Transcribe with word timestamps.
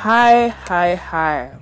Hi, 0.00 0.48
hi, 0.48 0.94
hi. 0.94 1.52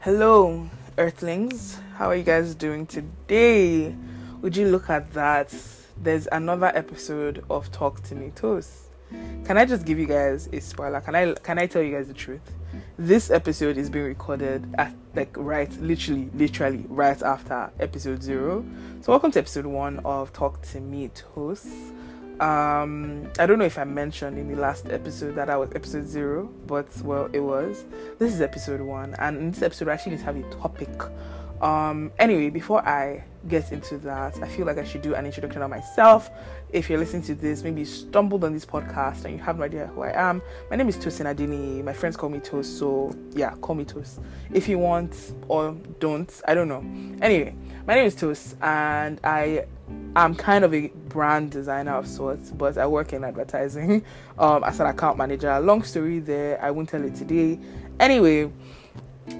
Hello, 0.00 0.68
Earthlings. 0.98 1.80
How 1.96 2.10
are 2.10 2.14
you 2.14 2.22
guys 2.22 2.54
doing 2.54 2.86
today? 2.86 3.96
Would 4.42 4.54
you 4.54 4.68
look 4.68 4.90
at 4.90 5.10
that? 5.14 5.52
There's 5.96 6.28
another 6.30 6.70
episode 6.74 7.42
of 7.48 7.72
Talk 7.72 8.02
to 8.02 8.14
Me 8.14 8.32
Toast. 8.34 8.90
Can 9.46 9.56
I 9.56 9.64
just 9.64 9.86
give 9.86 9.98
you 9.98 10.04
guys 10.04 10.50
a 10.52 10.60
spoiler? 10.60 11.00
Can 11.00 11.14
I 11.14 11.32
can 11.32 11.58
I 11.58 11.66
tell 11.66 11.80
you 11.80 11.96
guys 11.96 12.08
the 12.08 12.14
truth? 12.14 12.52
This 12.98 13.30
episode 13.30 13.78
is 13.78 13.88
being 13.88 14.04
recorded 14.04 14.74
at 14.76 14.94
like 15.14 15.34
right 15.38 15.72
literally 15.80 16.28
literally 16.34 16.84
right 16.90 17.20
after 17.22 17.72
episode 17.80 18.22
0. 18.22 18.62
So 19.00 19.10
welcome 19.10 19.30
to 19.32 19.38
episode 19.38 19.64
1 19.64 20.00
of 20.04 20.34
Talk 20.34 20.60
to 20.72 20.80
Me 20.80 21.08
Toast 21.14 21.68
um 22.40 23.30
i 23.38 23.46
don't 23.46 23.58
know 23.58 23.64
if 23.64 23.78
i 23.78 23.84
mentioned 23.84 24.38
in 24.38 24.48
the 24.48 24.56
last 24.60 24.88
episode 24.88 25.34
that 25.34 25.50
i 25.50 25.56
was 25.56 25.70
episode 25.74 26.06
zero 26.06 26.50
but 26.66 26.86
well 27.02 27.28
it 27.32 27.40
was. 27.40 27.84
This 28.18 28.32
is 28.34 28.40
episode 28.40 28.80
one 28.80 29.14
and 29.18 29.36
in 29.36 29.50
this 29.50 29.62
episode 29.62 29.88
i 29.88 29.92
actually 29.92 30.16
have 30.16 30.36
a 30.36 30.42
topic. 30.54 30.88
Um 31.60 32.10
anyway 32.18 32.50
before 32.50 32.86
i 32.88 33.22
get 33.48 33.70
into 33.72 33.98
that 33.98 34.40
i 34.42 34.48
feel 34.48 34.66
like 34.66 34.78
i 34.78 34.84
should 34.84 35.02
do 35.02 35.14
an 35.14 35.26
introduction 35.26 35.62
of 35.62 35.70
myself. 35.70 36.30
If 36.72 36.88
you're 36.88 36.98
listening 36.98 37.22
to 37.24 37.34
this 37.34 37.62
maybe 37.62 37.80
you 37.80 37.86
stumbled 37.86 38.42
on 38.44 38.52
this 38.52 38.64
podcast 38.64 39.24
and 39.24 39.36
you 39.36 39.42
have 39.42 39.58
no 39.58 39.64
idea 39.64 39.86
who 39.88 40.02
i 40.02 40.12
am. 40.12 40.42
My 40.70 40.76
name 40.76 40.88
is 40.88 40.96
tosin 40.96 41.32
adini. 41.32 41.84
My 41.84 41.92
friends 41.92 42.16
call 42.16 42.30
me 42.30 42.40
toast 42.40 42.78
so 42.78 43.14
yeah 43.34 43.54
call 43.60 43.74
me 43.74 43.84
toast 43.84 44.20
if 44.52 44.68
you 44.68 44.78
want 44.78 45.34
or 45.48 45.76
don't 46.00 46.40
i 46.48 46.54
don't 46.54 46.68
know. 46.68 46.84
Anyway 47.20 47.54
my 47.86 47.94
name 47.94 48.06
is 48.06 48.14
toast 48.14 48.56
and 48.62 49.20
i 49.22 49.64
I'm 50.14 50.34
kind 50.34 50.64
of 50.64 50.74
a 50.74 50.88
brand 51.08 51.50
designer 51.50 51.92
of 51.92 52.06
sorts, 52.06 52.50
but 52.50 52.76
I 52.76 52.86
work 52.86 53.12
in 53.12 53.24
advertising 53.24 54.04
um, 54.38 54.62
as 54.64 54.78
an 54.80 54.86
account 54.86 55.16
manager. 55.16 55.58
Long 55.60 55.82
story 55.82 56.18
there, 56.18 56.62
I 56.62 56.70
won't 56.70 56.88
tell 56.88 57.02
it 57.02 57.14
today. 57.14 57.58
Anyway, 57.98 58.50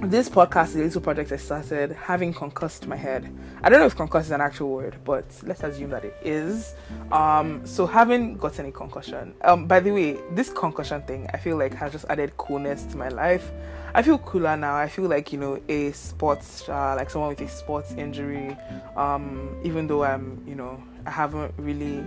this 0.02 0.28
podcast 0.28 0.68
is 0.68 0.76
a 0.76 0.78
little 0.78 1.00
project 1.00 1.32
I 1.32 1.36
started 1.36 1.92
having 1.92 2.32
concussed 2.32 2.86
my 2.86 2.96
head. 2.96 3.30
I 3.62 3.68
don't 3.68 3.80
know 3.80 3.86
if 3.86 3.96
concussed 3.96 4.26
is 4.26 4.32
an 4.32 4.40
actual 4.40 4.70
word, 4.70 4.96
but 5.04 5.24
let's 5.42 5.62
assume 5.62 5.90
that 5.90 6.04
it 6.04 6.16
is. 6.22 6.74
Um, 7.10 7.66
so 7.66 7.86
having 7.86 8.36
gotten 8.36 8.66
a 8.66 8.72
concussion. 8.72 9.34
Um, 9.42 9.66
by 9.66 9.80
the 9.80 9.90
way, 9.90 10.18
this 10.32 10.48
concussion 10.50 11.02
thing 11.02 11.28
I 11.34 11.36
feel 11.36 11.56
like 11.58 11.74
has 11.74 11.92
just 11.92 12.06
added 12.08 12.36
coolness 12.36 12.84
to 12.84 12.96
my 12.96 13.08
life. 13.08 13.50
I 13.94 14.02
feel 14.02 14.18
cooler 14.18 14.56
now. 14.56 14.74
I 14.74 14.88
feel 14.88 15.04
like 15.04 15.32
you 15.32 15.38
know 15.38 15.60
a 15.68 15.92
sports 15.92 16.46
star, 16.46 16.96
like 16.96 17.10
someone 17.10 17.30
with 17.30 17.40
a 17.42 17.48
sports 17.48 17.92
injury. 17.92 18.56
Um, 18.96 19.60
even 19.64 19.86
though 19.86 20.04
I'm, 20.04 20.42
you 20.46 20.54
know, 20.54 20.82
I 21.04 21.10
haven't 21.10 21.52
really 21.58 22.02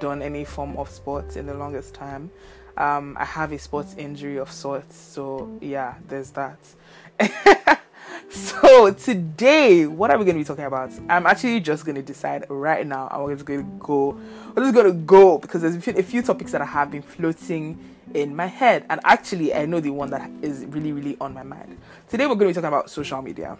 done 0.00 0.22
any 0.22 0.44
form 0.44 0.76
of 0.76 0.88
sports 0.88 1.36
in 1.36 1.46
the 1.46 1.54
longest 1.54 1.94
time. 1.94 2.30
Um, 2.76 3.16
I 3.20 3.26
have 3.26 3.52
a 3.52 3.58
sports 3.58 3.94
injury 3.98 4.38
of 4.38 4.50
sorts, 4.50 4.96
so 4.96 5.58
yeah, 5.60 5.94
there's 6.08 6.30
that. 6.30 6.58
so 8.30 8.92
today, 8.92 9.86
what 9.86 10.10
are 10.10 10.18
we 10.18 10.24
going 10.24 10.36
to 10.36 10.40
be 10.40 10.44
talking 10.44 10.64
about? 10.64 10.90
I'm 11.08 11.26
actually 11.26 11.60
just 11.60 11.84
going 11.84 11.96
to 11.96 12.02
decide 12.02 12.46
right 12.48 12.86
now. 12.86 13.08
I'm 13.10 13.28
just 13.34 13.44
going 13.44 13.60
to 13.60 13.78
go. 13.78 14.18
We're 14.54 14.64
just 14.64 14.74
going 14.74 14.86
to 14.86 14.92
go 14.92 15.38
because 15.38 15.62
there's 15.62 15.76
a 15.76 16.02
few 16.02 16.22
topics 16.22 16.52
that 16.52 16.60
I 16.60 16.66
have 16.66 16.90
been 16.90 17.02
floating 17.02 17.78
in 18.14 18.34
my 18.36 18.46
head, 18.46 18.84
and 18.90 19.00
actually, 19.04 19.54
I 19.54 19.66
know 19.66 19.80
the 19.80 19.90
one 19.90 20.10
that 20.10 20.30
is 20.42 20.64
really, 20.66 20.92
really 20.92 21.16
on 21.20 21.34
my 21.34 21.42
mind. 21.42 21.78
Today, 22.08 22.26
we're 22.26 22.34
going 22.34 22.52
to 22.52 22.54
be 22.54 22.54
talking 22.54 22.68
about 22.68 22.90
social 22.90 23.22
media. 23.22 23.56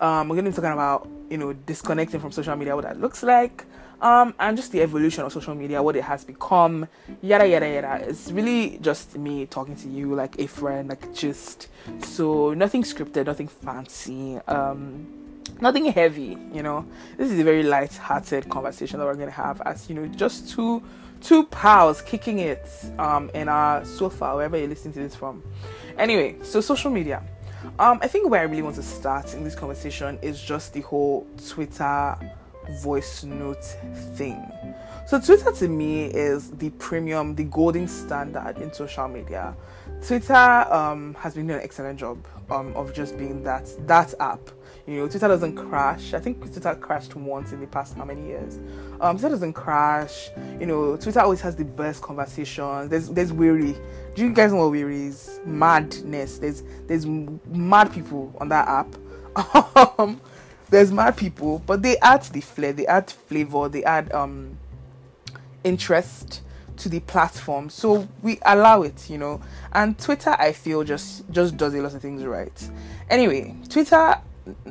Um, 0.00 0.28
we're 0.28 0.36
going 0.36 0.46
to 0.46 0.50
be 0.50 0.56
talking 0.56 0.72
about 0.72 1.08
you 1.28 1.38
know 1.38 1.52
disconnecting 1.52 2.20
from 2.20 2.32
social 2.32 2.56
media, 2.56 2.74
what 2.74 2.84
that 2.84 3.00
looks 3.00 3.22
like, 3.22 3.64
um, 4.00 4.34
and 4.38 4.56
just 4.56 4.72
the 4.72 4.80
evolution 4.82 5.24
of 5.24 5.32
social 5.32 5.54
media, 5.54 5.82
what 5.82 5.96
it 5.96 6.04
has 6.04 6.24
become, 6.24 6.88
yada 7.20 7.46
yada 7.46 7.68
yada. 7.68 8.04
It's 8.08 8.30
really 8.30 8.78
just 8.80 9.16
me 9.16 9.46
talking 9.46 9.76
to 9.76 9.88
you 9.88 10.14
like 10.14 10.38
a 10.38 10.46
friend, 10.46 10.88
like 10.88 11.14
just 11.14 11.68
so 12.02 12.54
nothing 12.54 12.82
scripted, 12.82 13.26
nothing 13.26 13.48
fancy, 13.48 14.38
um, 14.48 15.06
nothing 15.60 15.86
heavy. 15.86 16.38
You 16.52 16.62
know, 16.62 16.86
this 17.16 17.30
is 17.30 17.38
a 17.38 17.44
very 17.44 17.62
light-hearted 17.62 18.48
conversation 18.48 18.98
that 18.98 19.04
we're 19.06 19.14
gonna 19.14 19.30
have 19.30 19.60
as 19.62 19.88
you 19.88 19.94
know, 19.94 20.06
just 20.06 20.50
two 20.50 20.82
two 21.20 21.44
pals 21.44 22.00
kicking 22.00 22.38
it 22.38 22.66
um, 22.98 23.30
in 23.34 23.48
our 23.48 23.84
sofa, 23.84 24.34
wherever 24.34 24.56
you're 24.56 24.68
listening 24.68 24.94
to 24.94 25.00
this 25.00 25.14
from. 25.14 25.42
Anyway, 25.98 26.36
so 26.42 26.60
social 26.60 26.90
media. 26.90 27.22
Um, 27.78 27.98
I 28.00 28.08
think 28.08 28.30
where 28.30 28.40
I 28.40 28.44
really 28.44 28.62
want 28.62 28.76
to 28.76 28.82
start 28.82 29.34
in 29.34 29.44
this 29.44 29.54
conversation 29.54 30.18
is 30.22 30.40
just 30.40 30.72
the 30.72 30.80
whole 30.80 31.26
Twitter 31.46 32.16
voice 32.80 33.24
note 33.24 33.64
thing. 34.14 34.42
So 35.06 35.20
Twitter 35.20 35.50
to 35.52 35.68
me 35.68 36.04
is 36.04 36.50
the 36.52 36.70
premium, 36.70 37.34
the 37.34 37.44
golden 37.44 37.88
standard 37.88 38.58
in 38.58 38.72
social 38.72 39.08
media. 39.08 39.56
Twitter 40.06 40.34
um, 40.34 41.14
has 41.14 41.34
been 41.34 41.46
doing 41.46 41.58
an 41.58 41.64
excellent 41.64 41.98
job 41.98 42.24
um, 42.50 42.74
of 42.74 42.94
just 42.94 43.18
being 43.18 43.42
that 43.42 43.68
that 43.86 44.14
app. 44.20 44.50
You 44.86 44.96
know, 44.96 45.08
Twitter 45.08 45.28
doesn't 45.28 45.56
crash. 45.56 46.14
I 46.14 46.20
think 46.20 46.40
Twitter 46.40 46.74
crashed 46.74 47.14
once 47.14 47.52
in 47.52 47.60
the 47.60 47.66
past 47.66 47.96
how 47.96 48.04
many 48.04 48.26
years? 48.26 48.58
Um, 49.00 49.16
Twitter 49.18 49.34
doesn't 49.34 49.52
crash. 49.52 50.30
You 50.58 50.66
know, 50.66 50.96
Twitter 50.96 51.20
always 51.20 51.40
has 51.40 51.54
the 51.54 51.64
best 51.64 52.02
conversations. 52.02 52.88
There's 52.88 53.08
there's 53.08 53.32
werey. 53.32 53.76
Do 54.14 54.22
you 54.22 54.32
guys 54.32 54.52
know 54.52 54.68
what 54.68 54.72
werey 54.72 55.08
is? 55.08 55.40
Madness. 55.44 56.38
There's 56.38 56.62
there's 56.86 57.06
mad 57.06 57.92
people 57.92 58.34
on 58.40 58.48
that 58.48 58.68
app. 58.68 58.96
There's 60.70 60.92
mad 60.92 61.16
people, 61.16 61.62
but 61.66 61.82
they 61.82 61.98
add 61.98 62.22
the 62.22 62.40
flair, 62.40 62.72
they 62.72 62.86
add 62.86 63.10
flavor, 63.10 63.68
they 63.68 63.84
add 63.84 64.12
um 64.12 64.56
interest 65.64 66.42
to 66.76 66.88
the 66.88 67.00
platform. 67.00 67.70
So 67.70 68.08
we 68.22 68.38
allow 68.42 68.82
it, 68.82 69.10
you 69.10 69.18
know. 69.18 69.40
And 69.72 69.98
Twitter 69.98 70.34
I 70.38 70.52
feel 70.52 70.84
just 70.84 71.30
just 71.30 71.56
does 71.56 71.74
a 71.74 71.82
lot 71.82 71.94
of 71.94 72.02
things 72.02 72.24
right. 72.24 72.70
Anyway, 73.08 73.56
Twitter 73.68 74.20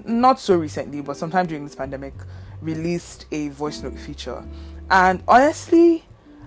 not 0.05 0.39
so 0.39 0.57
recently, 0.57 1.01
but 1.01 1.17
sometime 1.17 1.45
during 1.45 1.63
this 1.63 1.75
pandemic 1.75 2.13
released 2.61 3.25
a 3.31 3.49
voice 3.49 3.81
note 3.81 3.97
feature. 3.97 4.43
And 4.89 5.23
honestly, 5.27 6.05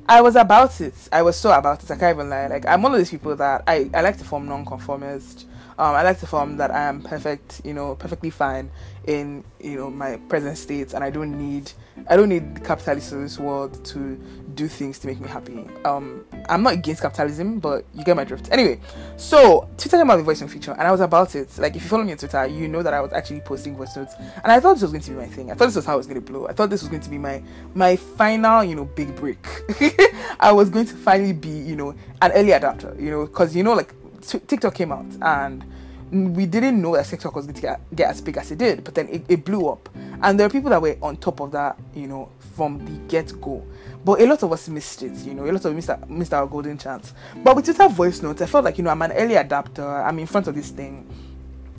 I 0.09 0.21
was 0.21 0.37
about 0.37 0.81
it. 0.81 0.95
I 1.13 1.23
was 1.23 1.37
so 1.37 1.53
about 1.53 1.83
it. 1.83 1.91
I 1.91 1.97
can't 1.97 2.17
even 2.17 2.29
lie. 2.29 2.49
Like 2.49 2.67
I'm 2.67 2.83
one 2.83 2.93
of 2.93 2.99
those 2.99 3.11
people 3.11 3.37
that 3.37 3.63
I, 3.67 3.91
I 3.95 4.01
like 4.01 4.19
to 4.19 4.25
form 4.25 4.47
non-conformist. 4.47 5.47
Um, 5.83 5.97
I 5.97 6.05
like 6.05 6.21
to 6.21 6.29
form 6.29 6.59
that 6.59 6.71
I 6.71 6.85
am 6.85 7.03
perfect, 7.03 7.61
you 7.65 7.75
know, 7.75 7.97
perfectly 7.97 8.31
fine 8.31 8.71
in 9.09 9.43
you 9.59 9.77
know 9.77 9.91
my 9.91 10.17
present 10.29 10.57
state, 10.57 10.93
and 10.95 11.03
I 11.03 11.11
don't 11.11 11.37
need 11.37 11.73
I 12.07 12.15
don't 12.15 12.29
need 12.29 12.55
the 12.55 12.61
capitalists 12.61 13.11
this 13.11 13.37
world 13.37 13.85
to 13.87 14.15
do 14.55 14.69
things 14.69 15.01
to 15.01 15.09
make 15.09 15.19
me 15.19 15.29
happy. 15.29 15.67
Um, 15.85 16.25
I'm 16.49 16.63
not 16.63 16.75
against 16.75 17.03
capitalism, 17.03 17.59
but 17.59 17.85
you 17.95 18.05
get 18.05 18.15
my 18.15 18.23
drift. 18.23 18.49
Anyway, 18.53 18.79
so 19.17 19.69
Twitter 19.77 19.97
came 19.97 20.09
out 20.09 20.19
the 20.19 20.23
voice 20.23 20.41
note 20.41 20.51
feature, 20.51 20.71
and 20.71 20.83
I 20.83 20.93
was 20.93 21.01
about 21.01 21.35
it. 21.35 21.59
Like 21.59 21.75
if 21.75 21.83
you 21.83 21.89
follow 21.89 22.05
me 22.05 22.13
on 22.13 22.19
Twitter, 22.19 22.47
you 22.47 22.69
know 22.69 22.85
that 22.85 22.95
I 22.95 23.01
was 23.01 23.13
actually 23.13 23.41
posting 23.41 23.77
voice 23.77 23.97
notes, 23.97 24.15
and 24.45 24.53
I 24.53 24.61
thought 24.61 24.75
this 24.75 24.83
was 24.83 24.93
going 24.93 25.03
to 25.03 25.11
be 25.11 25.17
my 25.17 25.27
thing. 25.27 25.51
I 25.51 25.55
thought 25.55 25.67
this 25.67 25.75
was 25.75 25.85
how 25.85 25.95
it 25.95 25.97
was 25.97 26.07
going 26.07 26.25
to 26.25 26.33
blow. 26.33 26.47
I 26.47 26.53
thought 26.53 26.71
this 26.71 26.83
was 26.83 26.91
going 26.91 27.03
to 27.03 27.11
be 27.11 27.19
my 27.19 27.43
my 27.75 27.97
final, 27.97 28.63
you 28.63 28.77
know, 28.77 28.85
big 28.85 29.17
break. 29.17 29.45
I 30.39 30.53
was 30.53 30.71
going 30.71 30.87
to 30.87 30.95
finally 30.95 31.33
be, 31.33 31.51
you 31.51 31.75
know, 31.75 31.93
an 32.21 32.31
early 32.37 32.53
adapter, 32.53 32.95
you 33.01 33.11
know, 33.11 33.27
because 33.27 33.57
you 33.57 33.65
know, 33.65 33.73
like 33.73 33.93
TikTok 34.23 34.75
came 34.75 34.93
out 34.93 35.07
and 35.21 35.65
we 36.13 36.45
didn't 36.47 36.81
know 36.81 36.95
that 36.95 37.07
TikTok 37.07 37.35
was 37.35 37.47
going 37.47 37.55
to 37.55 37.63
get, 37.63 37.81
get 37.95 38.11
as 38.11 38.21
big 38.21 38.37
as 38.37 38.51
it 38.51 38.59
did, 38.59 38.85
but 38.85 38.95
then 38.95 39.09
it, 39.09 39.25
it 39.29 39.45
blew 39.45 39.69
up. 39.69 39.89
And 40.23 40.39
there 40.39 40.47
are 40.47 40.51
people 40.51 40.71
that 40.71 40.81
were 40.81 40.97
on 41.01 41.17
top 41.17 41.41
of 41.41 41.53
that, 41.53 41.79
you 41.95 42.07
know, 42.07 42.29
from 42.55 42.85
the 42.85 42.93
get 43.09 43.41
go. 43.41 43.65
But 44.05 44.21
a 44.21 44.27
lot 44.27 44.43
of 44.43 44.53
us 44.53 44.69
missed 44.69 45.03
it, 45.03 45.15
you 45.25 45.33
know, 45.33 45.45
a 45.45 45.53
lot 45.53 45.65
of 45.65 45.67
us 45.67 45.75
missed, 45.75 46.09
missed 46.09 46.35
our 46.35 46.47
golden 46.47 46.77
chance. 46.77 47.15
But 47.43 47.57
with 47.57 47.65
Twitter 47.65 47.89
voice 47.89 48.21
notes, 48.21 48.43
I 48.43 48.47
felt 48.47 48.65
like, 48.65 48.77
you 48.77 48.85
know, 48.85 48.91
I'm 48.91 49.01
an 49.03 49.13
early 49.13 49.37
adapter, 49.37 49.87
I'm 49.87 50.19
in 50.19 50.27
front 50.27 50.49
of 50.49 50.55
this 50.55 50.71
thing, 50.71 51.07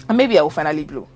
and 0.10 0.18
maybe 0.18 0.40
I 0.40 0.42
will 0.42 0.50
finally 0.50 0.84
blow 0.84 1.08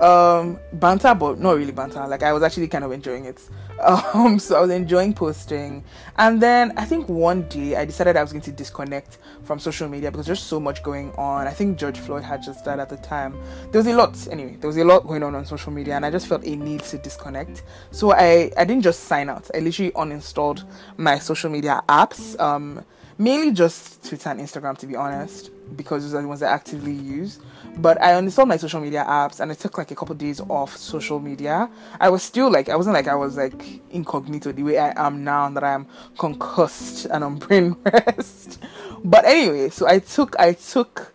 um 0.00 0.58
banter 0.74 1.14
but 1.14 1.38
not 1.38 1.56
really 1.56 1.72
banter. 1.72 2.06
Like 2.06 2.22
i 2.22 2.32
was 2.32 2.42
actually 2.42 2.68
kind 2.68 2.84
of 2.84 2.92
enjoying 2.92 3.24
it. 3.24 3.40
Um 3.82 4.38
so 4.38 4.56
i 4.56 4.60
was 4.60 4.70
enjoying 4.70 5.12
posting. 5.12 5.82
And 6.16 6.40
then 6.40 6.72
i 6.76 6.84
think 6.84 7.08
one 7.08 7.48
day 7.48 7.76
i 7.76 7.84
decided 7.84 8.16
i 8.16 8.22
was 8.22 8.32
going 8.32 8.42
to 8.42 8.52
disconnect 8.52 9.18
from 9.42 9.58
social 9.58 9.88
media 9.88 10.10
because 10.10 10.26
there's 10.26 10.42
so 10.42 10.60
much 10.60 10.82
going 10.82 11.10
on. 11.12 11.46
I 11.46 11.50
think 11.50 11.78
george 11.78 11.98
floyd 11.98 12.22
had 12.22 12.42
just 12.42 12.64
died 12.64 12.80
at 12.80 12.88
the 12.88 12.96
time. 12.98 13.32
There 13.70 13.78
was 13.78 13.86
a 13.86 13.94
lot. 13.94 14.16
Anyway 14.30 14.56
there 14.60 14.68
was 14.68 14.76
a 14.76 14.84
lot 14.84 15.06
going 15.06 15.22
on 15.22 15.34
on 15.34 15.44
social 15.46 15.72
media 15.72 15.96
and 15.96 16.06
i 16.06 16.10
just 16.10 16.26
felt 16.26 16.44
a 16.44 16.56
need 16.56 16.80
to 16.84 16.98
disconnect. 16.98 17.62
So 17.90 18.12
i 18.12 18.50
i 18.56 18.64
didn't 18.64 18.82
just 18.82 19.04
sign 19.04 19.28
out. 19.28 19.50
I 19.54 19.58
literally 19.60 19.92
uninstalled 19.92 20.64
my 20.96 21.18
social 21.18 21.50
media 21.50 21.82
apps. 21.88 22.38
Um 22.40 22.84
mainly 23.18 23.52
just 23.52 24.02
twitter 24.08 24.30
and 24.30 24.40
instagram 24.40 24.76
to 24.76 24.86
be 24.86 24.96
honest 24.96 25.50
because 25.76 26.02
those 26.02 26.14
are 26.14 26.22
the 26.22 26.28
ones 26.28 26.42
I 26.42 26.50
actively 26.50 26.92
use. 26.92 27.40
But 27.76 28.00
I 28.02 28.12
uninstalled 28.12 28.48
my 28.48 28.58
social 28.58 28.80
media 28.80 29.04
apps 29.08 29.40
and 29.40 29.50
I 29.50 29.54
took 29.54 29.78
like 29.78 29.90
a 29.90 29.94
couple 29.94 30.12
of 30.12 30.18
days 30.18 30.40
off 30.40 30.76
social 30.76 31.18
media. 31.18 31.70
I 31.98 32.10
was 32.10 32.22
still 32.22 32.50
like 32.50 32.68
I 32.68 32.76
wasn't 32.76 32.94
like 32.94 33.08
I 33.08 33.14
was 33.14 33.36
like 33.36 33.80
incognito 33.90 34.52
the 34.52 34.62
way 34.62 34.78
I 34.78 35.06
am 35.06 35.24
now 35.24 35.48
that 35.48 35.64
I 35.64 35.72
am 35.72 35.86
concussed 36.18 37.06
and 37.06 37.24
on 37.24 37.38
brain 37.38 37.76
rest. 37.84 38.62
but 39.04 39.24
anyway, 39.24 39.70
so 39.70 39.86
I 39.86 40.00
took 40.00 40.38
I 40.38 40.52
took 40.52 41.14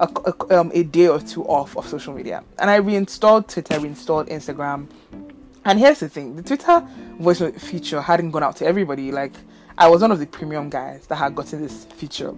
a, 0.00 0.08
a, 0.24 0.60
um, 0.60 0.70
a 0.74 0.82
day 0.82 1.08
or 1.08 1.20
two 1.20 1.44
off 1.44 1.76
of 1.76 1.86
social 1.86 2.14
media 2.14 2.42
and 2.58 2.70
I 2.70 2.76
reinstalled 2.76 3.48
Twitter, 3.48 3.78
reinstalled 3.78 4.28
Instagram. 4.28 4.88
And 5.66 5.78
here's 5.78 6.00
the 6.00 6.08
thing: 6.08 6.36
the 6.36 6.42
Twitter 6.42 6.86
voice 7.20 7.42
feature 7.58 8.00
hadn't 8.00 8.30
gone 8.30 8.42
out 8.42 8.56
to 8.56 8.66
everybody. 8.66 9.12
Like 9.12 9.34
I 9.78 9.86
was 9.86 10.02
one 10.02 10.10
of 10.10 10.18
the 10.18 10.26
premium 10.26 10.68
guys 10.68 11.06
that 11.06 11.14
had 11.14 11.36
gotten 11.36 11.62
this 11.62 11.84
feature. 11.84 12.34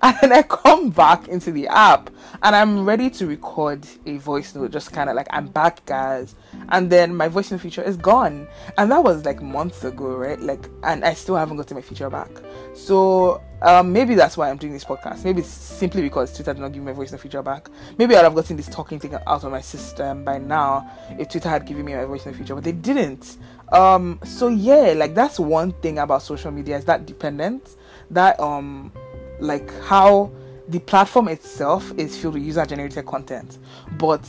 And 0.00 0.16
then 0.22 0.32
I 0.32 0.42
come 0.42 0.88
back 0.88 1.28
into 1.28 1.52
the 1.52 1.68
app 1.68 2.08
and 2.42 2.56
I'm 2.56 2.86
ready 2.86 3.10
to 3.10 3.26
record 3.26 3.86
a 4.06 4.16
voice 4.16 4.54
note, 4.54 4.70
just 4.70 4.90
kind 4.90 5.10
of 5.10 5.14
like, 5.14 5.26
I'm 5.28 5.48
back, 5.48 5.84
guys. 5.84 6.34
And 6.70 6.88
then 6.88 7.14
my 7.14 7.28
voice 7.28 7.50
note 7.50 7.60
feature 7.60 7.82
is 7.82 7.98
gone. 7.98 8.48
And 8.78 8.90
that 8.90 9.04
was 9.04 9.26
like 9.26 9.42
months 9.42 9.84
ago, 9.84 10.16
right? 10.16 10.40
Like, 10.40 10.70
and 10.82 11.04
I 11.04 11.12
still 11.12 11.36
haven't 11.36 11.58
gotten 11.58 11.74
my 11.74 11.82
feature 11.82 12.08
back. 12.08 12.30
So 12.74 13.42
um, 13.62 13.92
maybe 13.92 14.14
that's 14.14 14.36
why 14.36 14.50
I'm 14.50 14.56
doing 14.56 14.72
this 14.72 14.84
podcast. 14.84 15.24
Maybe 15.24 15.40
it's 15.40 15.48
simply 15.48 16.02
because 16.02 16.34
Twitter 16.34 16.54
did 16.54 16.60
not 16.60 16.72
give 16.72 16.82
me 16.82 16.86
my 16.86 16.92
voice 16.92 17.10
note 17.10 17.20
feature 17.20 17.42
back. 17.42 17.68
Maybe 17.98 18.16
I'd 18.16 18.24
have 18.24 18.34
gotten 18.34 18.56
this 18.56 18.68
talking 18.68 18.98
thing 18.98 19.14
out 19.14 19.44
of 19.44 19.50
my 19.50 19.60
system 19.60 20.24
by 20.24 20.38
now 20.38 20.88
if 21.18 21.28
Twitter 21.28 21.48
had 21.48 21.66
given 21.66 21.84
me 21.84 21.94
my 21.94 22.04
voice 22.04 22.24
note 22.24 22.36
feature, 22.36 22.54
but 22.54 22.64
they 22.64 22.72
didn't. 22.72 23.38
Um, 23.72 24.20
so 24.24 24.48
yeah, 24.48 24.94
like 24.96 25.14
that's 25.14 25.40
one 25.40 25.72
thing 25.72 25.98
about 25.98 26.22
social 26.22 26.50
media 26.50 26.76
is 26.76 26.84
that 26.84 27.06
dependent. 27.06 27.76
That 28.10 28.38
um, 28.40 28.92
like 29.40 29.70
how 29.82 30.30
the 30.68 30.78
platform 30.80 31.28
itself 31.28 31.92
is 31.98 32.16
filled 32.16 32.34
with 32.34 32.42
user 32.42 32.64
generated 32.64 33.06
content, 33.06 33.58
but 33.98 34.26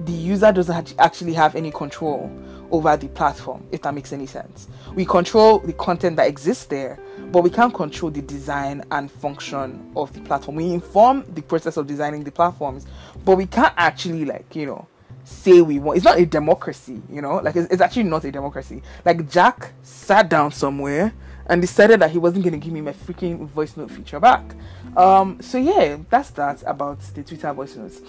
the 0.00 0.12
user 0.12 0.50
doesn't 0.52 0.94
actually 0.98 1.34
have 1.34 1.54
any 1.54 1.70
control 1.70 2.30
over 2.72 2.96
the 2.96 3.08
platform, 3.08 3.64
if 3.70 3.82
that 3.82 3.94
makes 3.94 4.12
any 4.12 4.26
sense. 4.26 4.66
We 4.94 5.04
control 5.04 5.60
the 5.60 5.74
content 5.74 6.16
that 6.16 6.26
exists 6.26 6.64
there, 6.64 6.98
but 7.30 7.44
we 7.44 7.50
can't 7.50 7.72
control 7.72 8.10
the 8.10 8.22
design 8.22 8.82
and 8.90 9.10
function 9.10 9.92
of 9.94 10.12
the 10.12 10.20
platform. 10.22 10.56
We 10.56 10.72
inform 10.72 11.24
the 11.34 11.42
process 11.42 11.76
of 11.76 11.86
designing 11.86 12.24
the 12.24 12.32
platforms, 12.32 12.86
but 13.24 13.36
we 13.36 13.46
can't 13.46 13.74
actually, 13.76 14.24
like, 14.24 14.56
you 14.56 14.66
know, 14.66 14.88
say 15.24 15.60
we 15.60 15.78
want. 15.78 15.98
It's 15.98 16.04
not 16.04 16.18
a 16.18 16.26
democracy, 16.26 17.00
you 17.10 17.22
know, 17.22 17.36
like, 17.36 17.54
it's, 17.54 17.70
it's 17.70 17.82
actually 17.82 18.04
not 18.04 18.24
a 18.24 18.32
democracy. 18.32 18.82
Like, 19.04 19.30
Jack 19.30 19.72
sat 19.82 20.28
down 20.28 20.50
somewhere 20.50 21.12
and 21.46 21.60
decided 21.60 22.00
that 22.00 22.10
he 22.10 22.18
wasn't 22.18 22.44
going 22.44 22.52
to 22.52 22.58
give 22.58 22.72
me 22.72 22.80
my 22.80 22.92
freaking 22.92 23.46
voice 23.48 23.76
note 23.76 23.90
feature 23.90 24.20
back. 24.20 24.54
Um, 24.96 25.40
so 25.40 25.58
yeah, 25.58 25.98
that's 26.08 26.30
that 26.30 26.62
about 26.66 27.00
the 27.14 27.22
Twitter 27.22 27.52
voice 27.52 27.76
notes. 27.76 28.00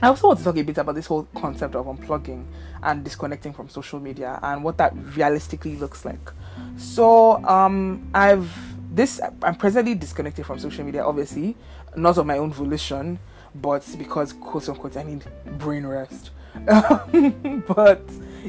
I 0.00 0.08
also 0.08 0.28
want 0.28 0.38
to 0.38 0.44
talk 0.44 0.56
a 0.56 0.62
bit 0.62 0.78
about 0.78 0.94
this 0.94 1.06
whole 1.06 1.26
concept 1.34 1.74
of 1.74 1.86
unplugging 1.86 2.44
and 2.82 3.02
disconnecting 3.02 3.52
from 3.52 3.68
social 3.68 3.98
media 3.98 4.38
and 4.42 4.62
what 4.62 4.76
that 4.78 4.92
realistically 5.16 5.76
looks 5.76 6.04
like. 6.04 6.30
So, 6.76 7.44
um, 7.44 8.08
I've 8.14 8.50
this 8.94 9.20
I'm 9.42 9.54
presently 9.56 9.94
disconnected 9.94 10.46
from 10.46 10.58
social 10.58 10.84
media, 10.84 11.04
obviously, 11.04 11.56
not 11.96 12.16
of 12.18 12.26
my 12.26 12.38
own 12.38 12.52
volition, 12.52 13.18
but 13.54 13.84
because 13.98 14.32
quote 14.32 14.68
unquote 14.68 14.96
I 14.96 15.02
need 15.02 15.24
brain 15.58 15.86
rest. 15.86 16.30
but 16.64 18.02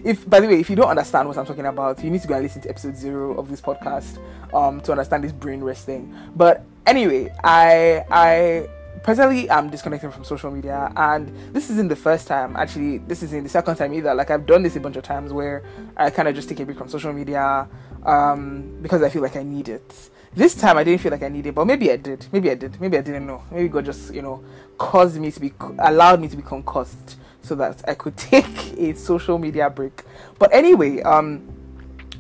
if 0.03 0.27
by 0.29 0.39
the 0.39 0.47
way, 0.47 0.59
if 0.59 0.69
you 0.69 0.75
don't 0.75 0.87
understand 0.89 1.27
what 1.27 1.37
I'm 1.37 1.45
talking 1.45 1.65
about, 1.65 2.03
you 2.03 2.09
need 2.09 2.21
to 2.21 2.27
go 2.27 2.35
and 2.35 2.43
listen 2.43 2.61
to 2.61 2.69
episode 2.69 2.95
zero 2.95 3.37
of 3.37 3.49
this 3.49 3.61
podcast 3.61 4.19
um 4.53 4.81
to 4.81 4.91
understand 4.91 5.23
this 5.23 5.31
brain 5.31 5.61
rest 5.61 5.85
thing. 5.85 6.15
But 6.35 6.63
anyway, 6.85 7.33
I 7.43 8.05
I 8.11 8.67
personally 9.03 9.49
i'm 9.49 9.69
disconnecting 9.69 10.11
from 10.11 10.23
social 10.23 10.51
media 10.51 10.91
and 10.95 11.33
this 11.53 11.69
isn't 11.69 11.87
the 11.87 11.95
first 11.95 12.27
time. 12.27 12.55
Actually 12.55 12.99
this 12.99 13.23
isn't 13.23 13.43
the 13.43 13.49
second 13.49 13.75
time 13.75 13.93
either. 13.93 14.13
Like 14.13 14.29
i've 14.31 14.45
done 14.45 14.63
this 14.63 14.75
a 14.75 14.79
bunch 14.79 14.95
of 14.95 15.03
times 15.03 15.33
where 15.33 15.63
i 15.97 16.09
kind 16.09 16.27
of 16.27 16.35
just 16.35 16.49
take 16.49 16.59
a 16.59 16.65
break 16.65 16.77
from 16.77 16.89
social 16.89 17.13
media 17.13 17.67
um, 18.03 18.77
because 18.81 19.01
i 19.01 19.09
feel 19.09 19.21
like 19.21 19.35
i 19.35 19.43
need 19.43 19.69
it. 19.69 20.09
This 20.33 20.55
time 20.55 20.77
i 20.77 20.83
didn't 20.83 21.01
feel 21.01 21.11
like 21.11 21.23
i 21.23 21.29
needed 21.29 21.49
it 21.49 21.55
but 21.55 21.65
maybe 21.65 21.91
i 21.91 21.97
did. 21.97 22.27
Maybe 22.31 22.49
i 22.51 22.55
did. 22.55 22.79
Maybe 22.79 22.97
i 22.97 23.01
didn't 23.01 23.25
know. 23.25 23.43
Maybe 23.51 23.67
god 23.69 23.85
just 23.85 24.13
you 24.13 24.21
know 24.21 24.43
caused 24.77 25.19
me 25.19 25.31
to 25.31 25.39
be 25.39 25.53
allowed 25.79 26.21
me 26.21 26.27
to 26.27 26.37
be 26.37 26.43
concussed 26.43 27.17
so 27.41 27.55
that 27.55 27.81
i 27.87 27.93
could 27.93 28.17
take 28.31 28.77
a 28.77 28.93
social 28.93 29.37
media 29.37 29.69
break. 29.69 30.03
But 30.37 30.53
anyway 30.53 31.01
um 31.01 31.58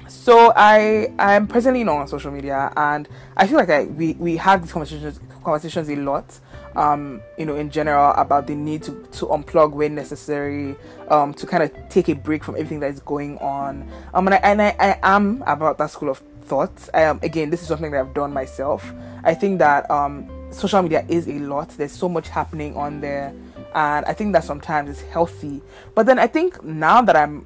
so 0.09 0.51
I 0.55 1.13
I'm 1.17 1.47
presently 1.47 1.83
not 1.83 1.97
on 1.97 2.07
social 2.07 2.31
media, 2.31 2.71
and 2.75 3.07
I 3.37 3.47
feel 3.47 3.57
like 3.57 3.69
I 3.69 3.83
we 3.85 4.13
we 4.13 4.37
have 4.37 4.61
these 4.61 4.71
conversations 4.71 5.19
conversations 5.43 5.89
a 5.89 5.95
lot 5.95 6.39
um, 6.75 7.21
you 7.37 7.45
know, 7.45 7.55
in 7.55 7.69
general 7.69 8.13
about 8.13 8.47
the 8.47 8.55
need 8.55 8.83
to, 8.83 8.91
to 9.11 9.25
unplug 9.27 9.73
when 9.73 9.95
necessary, 9.95 10.75
um, 11.09 11.33
to 11.33 11.47
kind 11.47 11.63
of 11.63 11.89
take 11.89 12.09
a 12.09 12.15
break 12.15 12.43
from 12.43 12.55
everything 12.55 12.79
that 12.81 12.91
is 12.91 12.99
going 12.99 13.37
on. 13.39 13.89
Um, 14.13 14.27
and 14.27 14.35
I, 14.35 14.37
and 14.37 14.61
I, 14.61 14.75
I 14.79 14.99
am 15.15 15.43
about 15.45 15.77
that 15.79 15.91
school 15.91 16.09
of 16.09 16.19
thought. 16.43 16.89
Um, 16.93 17.19
again, 17.23 17.49
this 17.49 17.61
is 17.61 17.67
something 17.67 17.91
that 17.91 17.99
I've 17.99 18.13
done 18.13 18.33
myself. 18.33 18.93
I 19.23 19.33
think 19.33 19.59
that 19.59 19.89
um, 19.89 20.29
social 20.51 20.81
media 20.81 21.05
is 21.07 21.27
a 21.27 21.39
lot. 21.39 21.69
There's 21.69 21.91
so 21.91 22.07
much 22.07 22.29
happening 22.29 22.75
on 22.75 23.01
there, 23.01 23.33
and 23.75 24.05
I 24.05 24.13
think 24.13 24.33
that 24.33 24.43
sometimes 24.43 24.89
it's 24.89 25.01
healthy. 25.01 25.61
But 25.95 26.05
then 26.05 26.19
I 26.19 26.27
think 26.27 26.63
now 26.63 27.01
that 27.01 27.15
I'm 27.15 27.45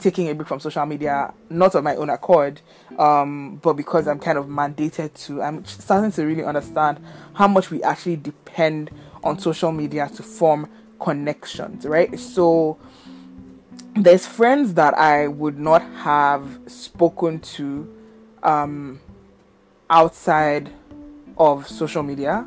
taking 0.00 0.28
a 0.28 0.34
break 0.34 0.48
from 0.48 0.60
social 0.60 0.84
media, 0.86 1.32
not 1.48 1.74
of 1.74 1.84
my 1.84 1.96
own 1.96 2.10
accord, 2.10 2.60
um, 2.98 3.56
but 3.62 3.74
because 3.74 4.08
I'm 4.08 4.18
kind 4.18 4.38
of 4.38 4.46
mandated 4.46 5.14
to. 5.26 5.42
I'm 5.42 5.64
starting 5.64 6.12
to 6.12 6.24
really 6.24 6.44
understand 6.44 7.00
how 7.34 7.48
much 7.48 7.70
we 7.70 7.82
actually 7.82 8.16
depend 8.16 8.90
on 9.22 9.38
social 9.38 9.72
media 9.72 10.08
to 10.16 10.22
form 10.22 10.68
connections, 11.00 11.86
right? 11.86 12.18
So 12.18 12.78
there's 13.94 14.26
friends 14.26 14.74
that 14.74 14.94
I 14.94 15.26
would 15.28 15.58
not 15.58 15.82
have 15.96 16.60
spoken 16.66 17.40
to 17.40 17.92
um, 18.42 19.00
outside 19.88 20.70
of 21.36 21.66
social 21.66 22.02
media 22.02 22.46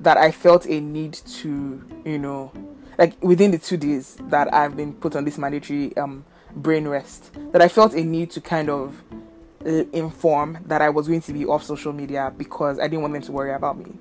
that 0.00 0.16
I 0.16 0.32
felt 0.32 0.66
a 0.66 0.80
need 0.80 1.12
to, 1.12 1.84
you 2.04 2.18
know, 2.18 2.52
like 2.98 3.22
within 3.22 3.50
the 3.52 3.58
two 3.58 3.76
days 3.76 4.16
that 4.28 4.52
I've 4.52 4.76
been 4.76 4.92
put 4.94 5.14
on 5.14 5.24
this 5.24 5.38
mandatory 5.38 5.96
um, 5.96 6.24
brain 6.56 6.86
rest 6.88 7.30
that 7.52 7.62
I 7.62 7.68
felt 7.68 7.94
a 7.94 8.02
need 8.02 8.30
to 8.32 8.40
kind 8.40 8.68
of 8.68 9.02
uh, 9.64 9.84
inform 9.92 10.58
that 10.66 10.82
I 10.82 10.90
was 10.90 11.08
going 11.08 11.20
to 11.22 11.32
be 11.32 11.46
off 11.46 11.62
social 11.64 11.92
media 11.92 12.32
because 12.36 12.78
I 12.78 12.88
didn't 12.88 13.02
want 13.02 13.14
them 13.14 13.22
to 13.22 13.32
worry 13.32 13.52
about 13.52 13.78
me. 13.78 13.96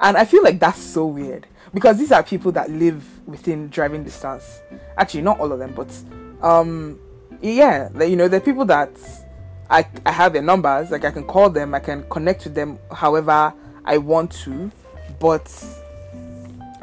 And 0.00 0.16
I 0.16 0.24
feel 0.24 0.42
like 0.42 0.58
that's 0.58 0.80
so 0.80 1.06
weird 1.06 1.46
because 1.72 1.98
these 1.98 2.12
are 2.12 2.22
people 2.22 2.52
that 2.52 2.70
live 2.70 3.04
within 3.26 3.68
driving 3.68 4.04
distance. 4.04 4.60
Actually, 4.98 5.22
not 5.22 5.38
all 5.40 5.52
of 5.52 5.58
them, 5.58 5.72
but 5.74 5.88
um, 6.42 6.98
yeah, 7.40 7.88
you 8.02 8.16
know, 8.16 8.28
the 8.28 8.40
people 8.40 8.64
that 8.66 8.90
I 9.70 9.86
I 10.04 10.12
have 10.12 10.32
their 10.32 10.42
numbers, 10.42 10.90
like 10.90 11.04
I 11.04 11.10
can 11.10 11.24
call 11.24 11.48
them, 11.48 11.74
I 11.74 11.80
can 11.80 12.04
connect 12.10 12.44
with 12.44 12.54
them 12.54 12.78
however 12.92 13.54
I 13.84 13.98
want 13.98 14.32
to, 14.42 14.70
but 15.20 15.52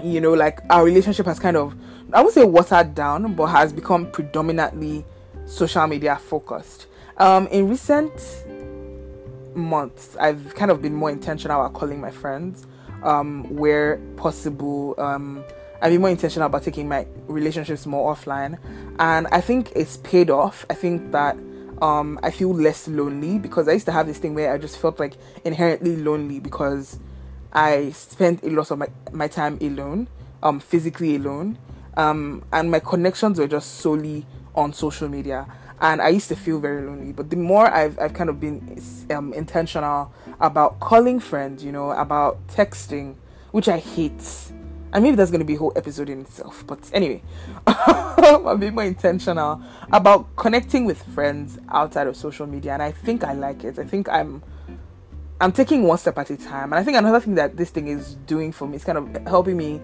you 0.04 0.22
know, 0.22 0.34
like 0.34 0.60
our 0.70 0.84
relationship 0.84 1.26
has 1.26 1.40
kind 1.40 1.58
of 1.58 1.76
I 2.14 2.22
would 2.22 2.34
say 2.34 2.44
watered 2.44 2.96
down, 2.96 3.34
but 3.36 3.48
has 3.48 3.72
become 3.72 4.12
predominantly 4.12 5.06
social 5.46 5.88
media 5.88 6.16
focused. 6.18 6.88
Um, 7.18 7.48
in 7.48 7.70
recent 7.70 8.46
months, 9.56 10.16
I've 10.20 10.56
kind 10.56 10.72
of 10.72 10.82
been 10.82 10.96
more 10.96 11.10
intentional 11.10 11.62
about 11.62 11.74
calling 11.74 12.00
my 12.00 12.12
friends 12.12 12.66
um, 13.04 13.44
where 13.56 13.98
possible. 14.18 14.96
Um, 14.98 15.44
I've 15.82 15.92
been 15.92 16.02
more 16.02 16.10
intentional 16.10 16.46
about 16.46 16.64
taking 16.64 16.88
my 16.88 17.08
relationships 17.28 17.86
more 17.86 18.14
offline, 18.14 18.60
and 19.00 19.28
I 19.32 19.42
think 19.42 19.72
it's 19.76 19.98
paid 19.98 20.30
off. 20.30 20.66
I 20.70 20.76
think 20.76 21.12
that 21.12 21.38
um, 21.82 22.20
I 22.22 22.30
feel 22.32 22.54
less 22.54 22.88
lonely 22.88 23.40
because 23.40 23.68
I 23.68 23.74
used 23.74 23.88
to 23.88 23.92
have 23.92 24.08
this 24.08 24.20
thing 24.20 24.36
where 24.36 24.54
I 24.54 24.58
just 24.58 24.78
felt 24.78 25.00
like 25.00 25.14
inherently 25.44 25.98
lonely 25.98 26.40
because 26.40 27.00
I 27.52 27.92
spent 27.92 28.44
a 28.44 28.50
lot 28.50 28.72
of 28.72 28.78
my, 28.78 28.88
my 29.12 29.28
time 29.28 29.58
alone, 29.60 30.08
um, 30.44 30.60
physically 30.60 31.16
alone, 31.16 31.58
um, 31.98 32.44
and 32.54 32.70
my 32.70 32.80
connections 32.80 33.40
were 33.40 33.48
just 33.48 33.80
solely 33.80 34.26
on 34.56 34.74
social 34.74 35.08
media 35.08 35.48
and 35.82 36.00
I 36.02 36.10
used 36.10 36.30
to 36.30 36.36
feel 36.36 36.60
very 36.60 36.86
lonely. 36.86 37.12
But 37.12 37.30
the 37.30 37.36
more 37.36 37.68
I've 37.68 38.00
I've 38.00 38.14
kind 38.14 38.30
of 38.30 38.40
been 38.40 38.80
um, 39.10 39.34
intentional 39.34 40.14
about 40.40 40.80
calling 40.80 41.20
friends, 41.20 41.64
you 41.64 41.72
know, 41.72 41.92
about 41.92 42.48
texting, 42.48 43.16
which 43.52 43.68
I 43.68 43.80
hate. 43.80 44.24
And 44.94 45.04
maybe 45.04 45.16
that's 45.16 45.32
going 45.32 45.40
to 45.40 45.46
be 45.46 45.56
a 45.56 45.58
whole 45.58 45.72
episode 45.76 46.10
in 46.10 46.22
itself. 46.22 46.66
But 46.68 46.80
anyway, 46.94 47.24
I'm 47.66 48.60
being 48.60 48.76
more 48.76 48.84
intentional 48.84 49.62
about 49.92 50.36
connecting 50.36 50.86
with 50.86 51.02
friends 51.02 51.58
outside 51.70 52.08
of 52.08 52.16
social 52.16 52.46
media, 52.46 52.74
and 52.74 52.84
I 52.84 52.92
think 52.92 53.24
I 53.24 53.34
like 53.34 53.64
it. 53.64 53.80
I 53.80 53.86
think 53.86 54.08
I'm 54.10 54.44
I'm 55.40 55.52
taking 55.52 55.84
one 55.84 55.98
step 55.98 56.18
at 56.20 56.30
a 56.30 56.38
time, 56.38 56.74
and 56.74 56.76
I 56.76 56.84
think 56.84 56.98
another 56.98 57.20
thing 57.20 57.36
that 57.36 57.58
this 57.58 57.72
thing 57.72 57.88
is 57.88 58.16
doing 58.28 58.52
for 58.52 58.68
me 58.68 58.76
is 58.76 58.84
kind 58.84 58.98
of 58.98 59.28
helping 59.28 59.58
me 59.58 59.82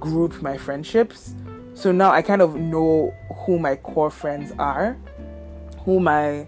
group 0.00 0.42
my 0.42 0.56
friendships. 0.56 1.34
So 1.74 1.92
now 1.92 2.10
I 2.10 2.22
kind 2.22 2.42
of 2.42 2.56
know 2.56 3.14
who 3.48 3.58
my 3.58 3.76
core 3.76 4.10
friends 4.10 4.52
are, 4.58 4.94
who 5.86 5.98
my 6.00 6.46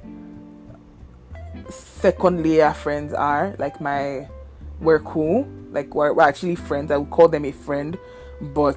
second 1.71 2.43
layer 2.43 2.75
friends 2.75 3.15
are. 3.15 3.57
Like 3.59 3.81
my, 3.81 4.29
we're 4.83 4.99
cool. 4.99 5.49
Like 5.71 5.95
we're, 5.95 6.13
we're 6.13 6.25
actually 6.25 6.57
friends. 6.57 6.91
I 6.91 6.99
would 6.99 7.09
call 7.09 7.27
them 7.27 7.47
a 7.47 7.53
friend, 7.53 7.99
but 8.43 8.77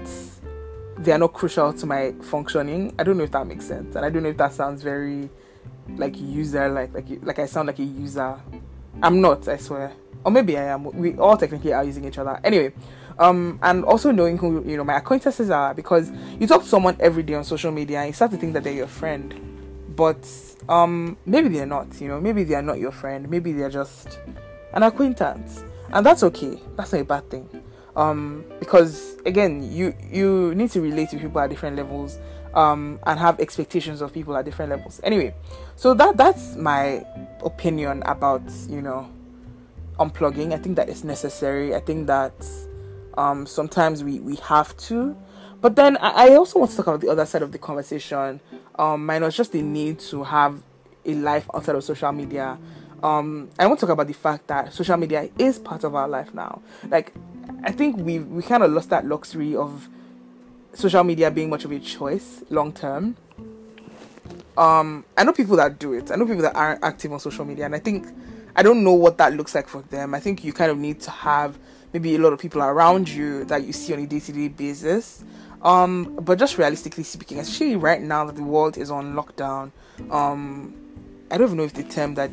they 0.99 1.11
are 1.11 1.17
not 1.17 1.33
crucial 1.33 1.73
to 1.73 1.85
my 1.85 2.13
functioning. 2.21 2.95
I 2.97 3.03
don't 3.03 3.17
know 3.17 3.25
if 3.25 3.31
that 3.31 3.45
makes 3.45 3.65
sense, 3.65 3.97
and 3.97 4.05
I 4.05 4.09
don't 4.09 4.23
know 4.23 4.29
if 4.29 4.37
that 4.37 4.53
sounds 4.53 4.83
very 4.83 5.29
like 5.97 6.17
user 6.17 6.69
like 6.69 6.93
like 6.93 7.07
like 7.23 7.39
I 7.39 7.45
sound 7.45 7.67
like 7.67 7.79
a 7.79 7.83
user. 7.83 8.39
I'm 9.01 9.19
not, 9.19 9.49
I 9.49 9.57
swear. 9.57 9.91
Or 10.23 10.31
maybe 10.31 10.57
I 10.57 10.63
am. 10.67 10.85
We 10.85 11.17
all 11.17 11.35
technically 11.35 11.73
are 11.73 11.83
using 11.83 12.05
each 12.05 12.17
other. 12.17 12.39
Anyway, 12.41 12.71
um, 13.19 13.59
and 13.61 13.83
also 13.85 14.11
knowing 14.11 14.37
who 14.37 14.63
you 14.67 14.77
know 14.77 14.83
my 14.83 14.97
acquaintances 14.97 15.49
are 15.49 15.73
because 15.73 16.11
you 16.39 16.47
talk 16.47 16.63
to 16.63 16.67
someone 16.67 16.97
every 16.99 17.23
day 17.23 17.33
on 17.33 17.43
social 17.43 17.71
media 17.71 17.99
and 17.99 18.07
you 18.07 18.13
start 18.13 18.31
to 18.31 18.37
think 18.37 18.53
that 18.53 18.63
they're 18.63 18.73
your 18.73 18.87
friend, 18.87 19.33
but 19.95 20.27
um, 20.69 21.17
maybe 21.25 21.49
they're 21.49 21.65
not. 21.65 21.99
You 22.01 22.07
know, 22.07 22.21
maybe 22.21 22.43
they 22.43 22.55
are 22.55 22.61
not 22.61 22.79
your 22.79 22.91
friend. 22.91 23.29
Maybe 23.29 23.51
they're 23.51 23.69
just 23.69 24.19
an 24.73 24.83
acquaintance, 24.83 25.63
and 25.91 26.05
that's 26.05 26.23
okay. 26.23 26.59
That's 26.75 26.93
not 26.93 27.01
a 27.01 27.05
bad 27.05 27.29
thing. 27.29 27.49
Um, 27.95 28.45
because 28.59 29.17
again, 29.25 29.71
you 29.71 29.93
you 30.09 30.55
need 30.55 30.71
to 30.71 30.81
relate 30.81 31.09
to 31.11 31.17
people 31.17 31.39
at 31.39 31.49
different 31.49 31.75
levels, 31.75 32.19
um, 32.53 32.99
and 33.05 33.19
have 33.19 33.39
expectations 33.39 34.01
of 34.01 34.13
people 34.13 34.35
at 34.35 34.45
different 34.45 34.71
levels. 34.71 34.99
Anyway, 35.03 35.35
so 35.75 35.93
that 35.93 36.17
that's 36.17 36.55
my 36.55 37.05
opinion 37.43 38.01
about 38.05 38.41
you 38.67 38.81
know 38.81 39.09
unplugging. 39.99 40.53
I 40.53 40.57
think 40.57 40.75
that 40.77 40.89
is 40.89 41.03
necessary. 41.03 41.75
I 41.75 41.79
think 41.79 42.07
that 42.07 42.33
um, 43.17 43.45
sometimes 43.45 44.03
we 44.03 44.19
we 44.19 44.35
have 44.37 44.75
to. 44.77 45.15
But 45.61 45.75
then 45.75 45.97
I, 45.97 46.27
I 46.27 46.35
also 46.35 46.59
want 46.59 46.71
to 46.71 46.77
talk 46.77 46.87
about 46.87 47.01
the 47.01 47.09
other 47.09 47.25
side 47.25 47.41
of 47.41 47.51
the 47.51 47.57
conversation, 47.57 48.41
um, 48.77 49.05
minus 49.05 49.35
just 49.35 49.53
the 49.53 49.61
need 49.61 49.99
to 49.99 50.23
have 50.23 50.61
a 51.05 51.13
life 51.15 51.49
outside 51.53 51.75
of 51.75 51.83
social 51.83 52.11
media. 52.11 52.57
Um, 53.01 53.49
I 53.59 53.67
want 53.67 53.79
to 53.79 53.85
talk 53.85 53.93
about 53.93 54.07
the 54.07 54.13
fact 54.13 54.47
that 54.47 54.73
social 54.73 54.97
media 54.97 55.29
is 55.37 55.59
part 55.59 55.83
of 55.83 55.95
our 55.95 56.07
life 56.07 56.33
now. 56.33 56.61
Like, 56.89 57.13
I 57.63 57.71
think 57.71 57.97
we 57.97 58.19
we 58.19 58.41
kind 58.43 58.63
of 58.63 58.71
lost 58.71 58.89
that 58.89 59.05
luxury 59.05 59.55
of 59.55 59.87
social 60.73 61.03
media 61.03 61.29
being 61.29 61.49
much 61.49 61.65
of 61.65 61.71
a 61.71 61.79
choice 61.79 62.43
long 62.49 62.71
term. 62.71 63.15
Um, 64.57 65.03
I 65.17 65.23
know 65.23 65.33
people 65.33 65.57
that 65.57 65.79
do 65.79 65.93
it. 65.93 66.11
I 66.11 66.15
know 66.15 66.25
people 66.25 66.43
that 66.43 66.55
aren't 66.55 66.83
active 66.83 67.11
on 67.11 67.19
social 67.19 67.45
media, 67.45 67.65
and 67.65 67.75
I 67.75 67.79
think 67.79 68.07
I 68.55 68.63
don't 68.63 68.83
know 68.83 68.93
what 68.93 69.17
that 69.17 69.33
looks 69.33 69.55
like 69.55 69.67
for 69.67 69.81
them. 69.83 70.13
I 70.13 70.19
think 70.19 70.43
you 70.43 70.53
kind 70.53 70.71
of 70.71 70.77
need 70.77 71.01
to 71.01 71.11
have 71.11 71.57
maybe 71.93 72.15
a 72.15 72.19
lot 72.19 72.33
of 72.33 72.39
people 72.39 72.61
around 72.61 73.07
you 73.07 73.45
that 73.45 73.63
you 73.63 73.71
see 73.71 73.93
on 73.93 73.99
a 73.99 74.07
day 74.07 74.19
to 74.19 74.31
day 74.31 74.47
basis. 74.47 75.23
Um, 75.61 76.15
but 76.21 76.37
just 76.37 76.57
realistically 76.57 77.03
speaking, 77.03 77.39
especially 77.39 77.77
right 77.77 78.01
now 78.01 78.25
that 78.25 78.35
the 78.35 78.43
world 78.43 78.77
is 78.77 78.91
on 78.91 79.13
lockdown, 79.13 79.71
um, 80.11 80.75
I 81.31 81.37
don't 81.37 81.47
even 81.47 81.57
know 81.57 81.63
if 81.63 81.73
the 81.73 81.83
term 81.83 82.15
that 82.15 82.31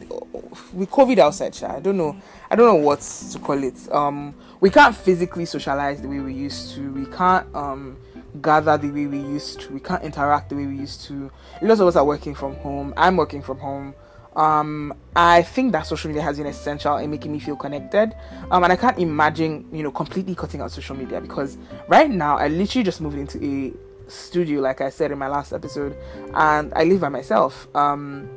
with 0.72 0.90
COVID 0.90 1.18
outside, 1.18 1.62
I 1.62 1.80
don't 1.80 1.96
know. 1.96 2.20
I 2.50 2.56
don't 2.56 2.66
know 2.66 2.82
what 2.84 3.00
to 3.00 3.38
call 3.38 3.62
it. 3.62 3.90
Um, 3.92 4.34
we 4.60 4.68
can't 4.68 4.96
physically 4.96 5.44
socialize 5.44 6.02
the 6.02 6.08
way 6.08 6.18
we 6.18 6.34
used 6.34 6.74
to. 6.74 6.92
We 6.92 7.06
can't 7.06 7.46
um 7.54 7.96
gather 8.42 8.76
the 8.76 8.90
way 8.90 9.06
we 9.06 9.18
used 9.18 9.60
to. 9.60 9.72
We 9.72 9.80
can't 9.80 10.02
interact 10.02 10.50
the 10.50 10.56
way 10.56 10.66
we 10.66 10.76
used 10.76 11.02
to. 11.06 11.30
Lots 11.62 11.80
of 11.80 11.88
us 11.88 11.96
are 11.96 12.04
working 12.04 12.34
from 12.34 12.56
home. 12.56 12.92
I'm 12.96 13.16
working 13.16 13.42
from 13.42 13.58
home. 13.58 13.94
Um, 14.36 14.94
I 15.16 15.42
think 15.42 15.72
that 15.72 15.86
social 15.86 16.08
media 16.08 16.22
has 16.22 16.38
been 16.38 16.46
essential 16.46 16.96
in 16.98 17.10
making 17.10 17.32
me 17.32 17.40
feel 17.40 17.56
connected. 17.56 18.14
Um, 18.50 18.62
and 18.64 18.72
I 18.72 18.76
can't 18.76 18.98
imagine, 18.98 19.66
you 19.72 19.82
know, 19.82 19.90
completely 19.90 20.34
cutting 20.34 20.60
out 20.60 20.70
social 20.70 20.96
media 20.96 21.20
because 21.20 21.58
right 21.88 22.10
now 22.10 22.36
I 22.38 22.48
literally 22.48 22.84
just 22.84 23.00
moved 23.00 23.18
into 23.18 23.44
a 23.44 23.72
studio, 24.10 24.60
like 24.60 24.80
I 24.80 24.90
said 24.90 25.12
in 25.12 25.18
my 25.18 25.28
last 25.28 25.52
episode, 25.52 25.96
and 26.34 26.72
I 26.74 26.84
live 26.84 27.00
by 27.00 27.08
myself. 27.08 27.68
Um, 27.74 28.28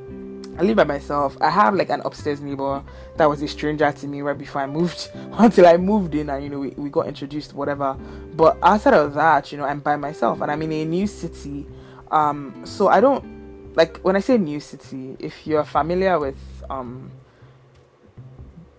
I 0.58 0.62
live 0.62 0.78
by 0.78 0.84
myself. 0.84 1.36
I 1.42 1.50
have 1.50 1.74
like 1.74 1.90
an 1.90 2.02
upstairs 2.06 2.40
neighbor 2.40 2.84
that 3.18 3.28
was 3.28 3.42
a 3.42 3.48
stranger 3.48 3.92
to 3.92 4.08
me 4.08 4.22
right 4.22 4.38
before 4.38 4.62
I 4.62 4.68
moved 4.68 5.10
until 5.34 5.66
I 5.66 5.78
moved 5.78 6.14
in 6.14 6.30
and 6.30 6.44
you 6.44 6.50
know 6.50 6.60
we, 6.60 6.70
we 6.70 6.90
got 6.90 7.08
introduced 7.08 7.54
whatever. 7.54 7.98
But 8.36 8.58
outside 8.62 8.94
of 8.94 9.16
that, 9.16 9.52
you 9.52 9.58
know, 9.58 9.66
I'm 9.66 9.80
by 9.80 9.96
myself 9.96 10.42
and 10.42 10.52
I'm 10.52 10.62
in 10.62 10.72
a 10.72 10.86
new 10.86 11.08
city. 11.08 11.66
Um 12.12 12.62
so 12.66 12.88
I 12.88 13.02
don't 13.02 13.33
like 13.75 13.98
when 14.00 14.15
I 14.15 14.20
say 14.20 14.38
new 14.38 14.60
city, 14.60 15.15
if 15.20 15.48
you're 15.48 15.63
familiar 15.63 16.20
with 16.20 16.38
um 16.70 17.12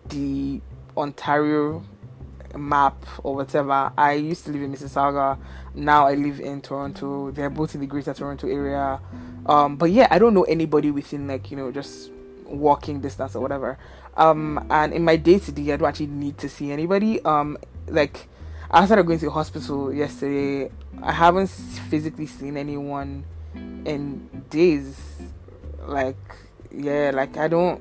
the 0.09 0.61
Ontario 0.97 1.85
map 2.57 3.05
or 3.23 3.35
whatever, 3.35 3.93
I 3.97 4.13
used 4.13 4.45
to 4.45 4.53
live 4.53 4.63
in 4.63 4.73
Mississauga. 4.73 5.39
Now 5.75 6.07
I 6.07 6.15
live 6.15 6.41
in 6.41 6.61
Toronto. 6.61 7.31
They're 7.31 7.51
both 7.51 7.75
in 7.75 7.81
the 7.81 7.87
greater 7.87 8.15
Toronto 8.15 8.47
area. 8.47 9.01
Um, 9.47 9.77
but 9.77 9.91
yeah, 9.91 10.07
I 10.11 10.19
don't 10.19 10.35
know 10.35 10.45
anybody 10.45 10.91
within 10.91 11.27
like 11.27 11.51
you 11.51 11.57
know 11.57 11.73
just 11.73 12.11
walking 12.45 13.01
distance 13.01 13.35
or 13.35 13.41
whatever. 13.41 13.79
Um, 14.17 14.65
and 14.71 14.93
in 14.93 15.03
my 15.05 15.17
day 15.17 15.39
to 15.41 15.53
day, 15.53 15.73
I 15.73 15.77
don't 15.77 15.89
actually 15.89 16.07
need 16.07 16.39
to 16.39 16.49
see 16.49 16.71
anybody. 16.71 17.23
Um, 17.25 17.59
like 17.89 18.29
I 18.71 18.85
started 18.87 19.07
going 19.07 19.19
to 19.19 19.27
the 19.27 19.31
hospital 19.31 19.93
yesterday. 19.93 20.71
I 21.03 21.13
haven't 21.13 21.49
physically 21.49 22.27
seen 22.27 22.57
anyone 22.57 23.25
in 23.85 24.29
days. 24.51 24.99
Like 25.87 26.17
yeah, 26.71 27.11
like 27.15 27.37
I 27.37 27.49
don't. 27.49 27.81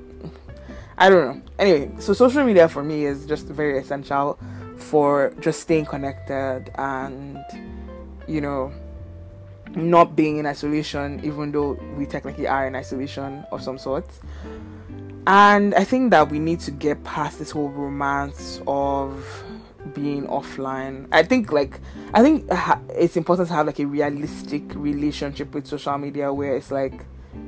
I 0.96 1.10
don't 1.10 1.36
know. 1.36 1.42
Anyway, 1.58 1.90
so 1.98 2.12
social 2.12 2.44
media 2.44 2.68
for 2.68 2.84
me 2.84 3.04
is 3.04 3.26
just 3.26 3.46
very 3.46 3.78
essential 3.78 4.38
for 4.76 5.34
just 5.40 5.60
staying 5.60 5.86
connected 5.86 6.70
and 6.76 7.38
you 8.28 8.40
know 8.40 8.72
not 9.74 10.14
being 10.14 10.38
in 10.38 10.46
isolation, 10.46 11.20
even 11.24 11.50
though 11.50 11.72
we 11.96 12.06
technically 12.06 12.46
are 12.46 12.66
in 12.66 12.76
isolation 12.76 13.44
of 13.50 13.62
some 13.62 13.78
sort. 13.78 14.06
And 15.26 15.74
I 15.74 15.84
think 15.84 16.10
that 16.10 16.30
we 16.30 16.38
need 16.38 16.60
to 16.60 16.70
get 16.70 17.02
past 17.02 17.38
this 17.38 17.50
whole 17.50 17.70
romance 17.70 18.60
of 18.66 19.43
being 19.92 20.26
offline. 20.26 21.06
I 21.12 21.22
think 21.22 21.52
like 21.52 21.80
I 22.12 22.22
think 22.22 22.46
it's 22.90 23.16
important 23.16 23.48
to 23.48 23.54
have 23.54 23.66
like 23.66 23.80
a 23.80 23.86
realistic 23.86 24.62
relationship 24.74 25.54
with 25.54 25.66
social 25.66 25.98
media 25.98 26.32
where 26.32 26.56
it's 26.56 26.70
like 26.70 27.04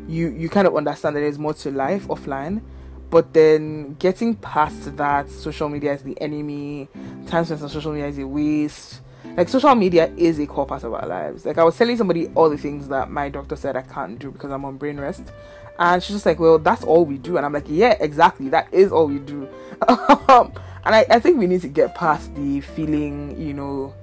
you 0.07 0.29
you 0.29 0.49
kind 0.49 0.67
of 0.67 0.77
understand 0.77 1.17
that 1.17 1.21
there's 1.21 1.39
more 1.39 1.55
to 1.55 1.71
life 1.71 2.07
offline. 2.09 2.63
But 3.09 3.33
then 3.33 3.95
getting 3.95 4.35
past 4.35 4.97
that, 4.97 5.31
social 5.31 5.69
media 5.69 5.93
is 5.93 6.03
the 6.03 6.21
enemy. 6.21 6.89
Time 7.29 7.45
spent 7.45 7.63
on 7.63 7.69
social 7.69 7.93
media 7.93 8.09
is 8.09 8.19
a 8.19 8.27
waste 8.27 9.01
like 9.37 9.49
social 9.51 9.75
media 9.75 10.11
is 10.17 10.39
a 10.39 10.47
core 10.47 10.67
part 10.67 10.83
of 10.85 10.95
our 10.95 11.07
lives. 11.07 11.45
Like 11.45 11.59
I 11.59 11.65
was 11.65 11.77
telling 11.77 11.97
somebody 11.97 12.29
all 12.35 12.49
the 12.49 12.57
things 12.57 12.89
that 12.89 13.11
my 13.11 13.29
doctor 13.29 13.55
said 13.55 13.77
I 13.77 13.83
can't 13.83 14.19
do 14.19 14.31
because 14.31 14.51
I'm 14.51 14.65
on 14.65 14.79
brain 14.79 14.99
rest. 14.99 15.25
And 15.79 16.03
she's 16.03 16.17
just 16.17 16.27
like, 16.27 16.39
Well, 16.39 16.59
that's 16.59 16.85
all 16.85 17.05
we 17.05 17.19
do. 17.19 17.37
And 17.37 17.45
I'm 17.45 17.53
like, 17.53 17.67
Yeah, 17.69 17.97
exactly. 18.01 18.49
That 18.49 18.73
is 18.73 18.93
all 18.93 19.07
we 19.09 19.19
do. 19.19 19.49
Um, 20.29 20.53
and 20.87 20.95
I, 20.95 21.05
I 21.11 21.21
think 21.21 21.39
we 21.39 21.47
need 21.47 21.61
to 21.63 21.69
get 21.69 21.95
past 21.95 22.35
the 22.35 22.61
feeling, 22.61 23.39
you 23.39 23.53
know, 23.53 23.95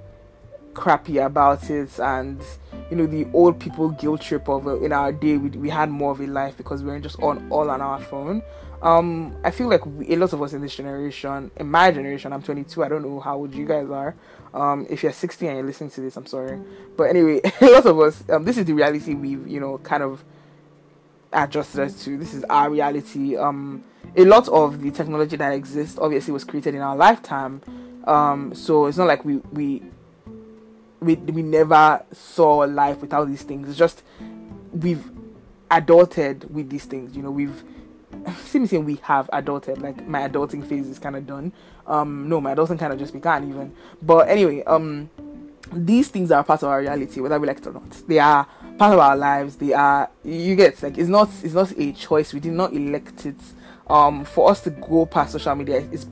crappy 0.73 1.17
about 1.19 1.69
it 1.69 1.99
and 1.99 2.41
you 2.89 2.97
know 2.97 3.05
the 3.05 3.27
old 3.33 3.59
people 3.59 3.89
guilt 3.89 4.21
trip 4.21 4.49
of 4.49 4.67
uh, 4.67 4.79
in 4.79 4.91
our 4.91 5.11
day 5.11 5.37
we, 5.37 5.49
we 5.49 5.69
had 5.69 5.87
more 5.87 6.11
of 6.11 6.19
a 6.19 6.25
life 6.25 6.57
because 6.57 6.81
we 6.81 6.89
weren't 6.89 7.03
just 7.03 7.19
on 7.21 7.47
all 7.51 7.69
on 7.69 7.79
our 7.79 7.99
phone 7.99 8.41
um 8.81 9.35
i 9.43 9.51
feel 9.51 9.67
like 9.69 9.85
we, 9.85 10.11
a 10.11 10.15
lot 10.15 10.33
of 10.33 10.41
us 10.41 10.51
in 10.51 10.61
this 10.61 10.75
generation 10.75 11.51
in 11.57 11.69
my 11.69 11.91
generation 11.91 12.33
i'm 12.33 12.41
22 12.41 12.83
i 12.83 12.89
don't 12.89 13.03
know 13.03 13.19
how 13.19 13.35
old 13.35 13.53
you 13.53 13.67
guys 13.67 13.87
are 13.91 14.15
um, 14.53 14.85
if 14.89 15.01
you're 15.03 15.11
60 15.11 15.47
and 15.47 15.57
you're 15.57 15.65
listening 15.65 15.89
to 15.91 16.01
this, 16.01 16.15
I'm 16.15 16.25
sorry. 16.25 16.59
But 16.95 17.05
anyway, 17.05 17.41
a 17.61 17.65
lot 17.65 17.85
of 17.85 17.99
us, 17.99 18.23
um, 18.29 18.43
this 18.43 18.57
is 18.57 18.65
the 18.65 18.73
reality 18.73 19.15
we've, 19.15 19.47
you 19.47 19.59
know, 19.59 19.79
kind 19.79 20.03
of 20.03 20.23
adjusted 21.33 21.81
us 21.81 22.03
to. 22.05 22.17
This 22.17 22.33
is 22.33 22.43
our 22.45 22.69
reality. 22.69 23.35
Um, 23.35 23.83
a 24.15 24.25
lot 24.25 24.47
of 24.49 24.81
the 24.81 24.91
technology 24.91 25.35
that 25.37 25.53
exists 25.53 25.97
obviously 25.99 26.33
was 26.33 26.43
created 26.43 26.75
in 26.75 26.81
our 26.81 26.95
lifetime. 26.95 27.61
Um, 28.05 28.53
so 28.53 28.85
it's 28.85 28.97
not 28.97 29.07
like 29.07 29.25
we, 29.25 29.37
we, 29.51 29.81
we, 30.99 31.15
we 31.15 31.41
never 31.41 32.03
saw 32.11 32.57
life 32.59 33.01
without 33.01 33.27
these 33.27 33.43
things. 33.43 33.69
It's 33.69 33.77
just 33.77 34.03
we've 34.71 35.09
adulted 35.71 36.49
with 36.51 36.69
these 36.69 36.85
things. 36.85 37.15
You 37.15 37.23
know, 37.23 37.31
we've 37.31 37.63
see 38.43 38.59
me 38.59 38.67
saying 38.67 38.85
we 38.85 38.95
have 39.03 39.29
adulted. 39.33 39.81
Like 39.81 40.07
my 40.07 40.27
adulting 40.27 40.65
phase 40.67 40.87
is 40.87 40.99
kind 40.99 41.15
of 41.15 41.25
done. 41.25 41.51
Um, 41.87 42.29
no, 42.29 42.39
my 42.39 42.55
adulting 42.55 42.79
kind 42.79 42.93
of 42.93 42.99
just 42.99 43.13
began 43.13 43.49
even. 43.49 43.73
But 44.01 44.29
anyway, 44.29 44.63
um, 44.63 45.09
these 45.71 46.09
things 46.09 46.31
are 46.31 46.43
part 46.43 46.63
of 46.63 46.69
our 46.69 46.79
reality, 46.79 47.19
whether 47.19 47.39
we 47.39 47.47
like 47.47 47.57
it 47.57 47.67
or 47.67 47.73
not. 47.73 47.89
They 48.07 48.19
are 48.19 48.47
part 48.77 48.93
of 48.93 48.99
our 48.99 49.15
lives. 49.15 49.55
They 49.57 49.73
are. 49.73 50.09
You 50.23 50.55
get 50.55 50.81
like 50.83 50.97
it's 50.97 51.09
not. 51.09 51.29
It's 51.43 51.53
not 51.53 51.71
a 51.77 51.91
choice. 51.93 52.33
We 52.33 52.39
did 52.39 52.53
not 52.53 52.73
elect 52.73 53.25
it. 53.25 53.39
Um, 53.87 54.23
for 54.23 54.49
us 54.49 54.61
to 54.61 54.69
go 54.69 55.05
past 55.05 55.33
social 55.33 55.53
media, 55.55 55.85
it's 55.91 56.07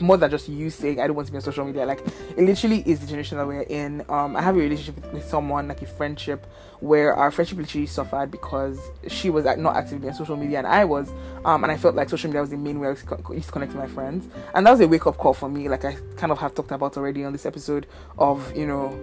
more 0.00 0.16
than 0.16 0.30
just 0.30 0.48
you 0.48 0.70
saying 0.70 1.00
I 1.00 1.06
don't 1.06 1.16
want 1.16 1.26
to 1.26 1.32
be 1.32 1.36
on 1.36 1.42
social 1.42 1.64
media. 1.64 1.86
Like 1.86 2.00
it 2.36 2.38
literally 2.38 2.82
is 2.86 3.00
the 3.00 3.06
generation 3.06 3.38
that 3.38 3.46
we're 3.46 3.62
in. 3.62 4.04
Um, 4.08 4.36
I 4.36 4.42
have 4.42 4.56
a 4.56 4.58
relationship 4.58 4.96
with, 4.96 5.12
with 5.12 5.24
someone, 5.24 5.68
like 5.68 5.82
a 5.82 5.86
friendship, 5.86 6.46
where 6.80 7.14
our 7.14 7.30
friendship 7.30 7.58
literally 7.58 7.86
suffered 7.86 8.30
because 8.30 8.78
she 9.08 9.30
was 9.30 9.44
not 9.44 9.76
actively 9.76 10.08
on 10.08 10.14
social 10.14 10.36
media 10.36 10.58
and 10.58 10.66
I 10.66 10.84
was. 10.84 11.10
Um, 11.44 11.64
and 11.64 11.72
I 11.72 11.76
felt 11.76 11.94
like 11.94 12.08
social 12.08 12.28
media 12.28 12.40
was 12.40 12.50
the 12.50 12.56
main 12.56 12.78
way 12.80 12.88
I 12.88 12.90
used 12.90 13.08
to 13.08 13.52
connect 13.52 13.72
with 13.72 13.76
my 13.76 13.88
friends. 13.88 14.28
And 14.54 14.66
that 14.66 14.70
was 14.70 14.80
a 14.80 14.88
wake 14.88 15.06
up 15.06 15.16
call 15.16 15.34
for 15.34 15.48
me. 15.48 15.68
Like 15.68 15.84
I 15.84 15.96
kind 16.16 16.32
of 16.32 16.38
have 16.38 16.54
talked 16.54 16.70
about 16.70 16.96
already 16.96 17.24
on 17.24 17.32
this 17.32 17.46
episode 17.46 17.86
of 18.18 18.56
you 18.56 18.66
know, 18.66 18.98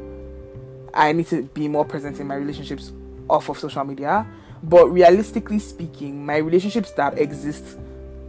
I 0.93 1.11
need 1.11 1.27
to 1.27 1.43
be 1.43 1.67
more 1.67 1.85
present 1.85 2.19
in 2.19 2.27
my 2.27 2.35
relationships 2.35 2.91
off 3.29 3.49
of 3.49 3.59
social 3.59 3.83
media. 3.83 4.25
But 4.63 4.87
realistically 4.87 5.59
speaking, 5.59 6.25
my 6.25 6.37
relationships 6.37 6.91
that 6.91 7.17
exist 7.19 7.77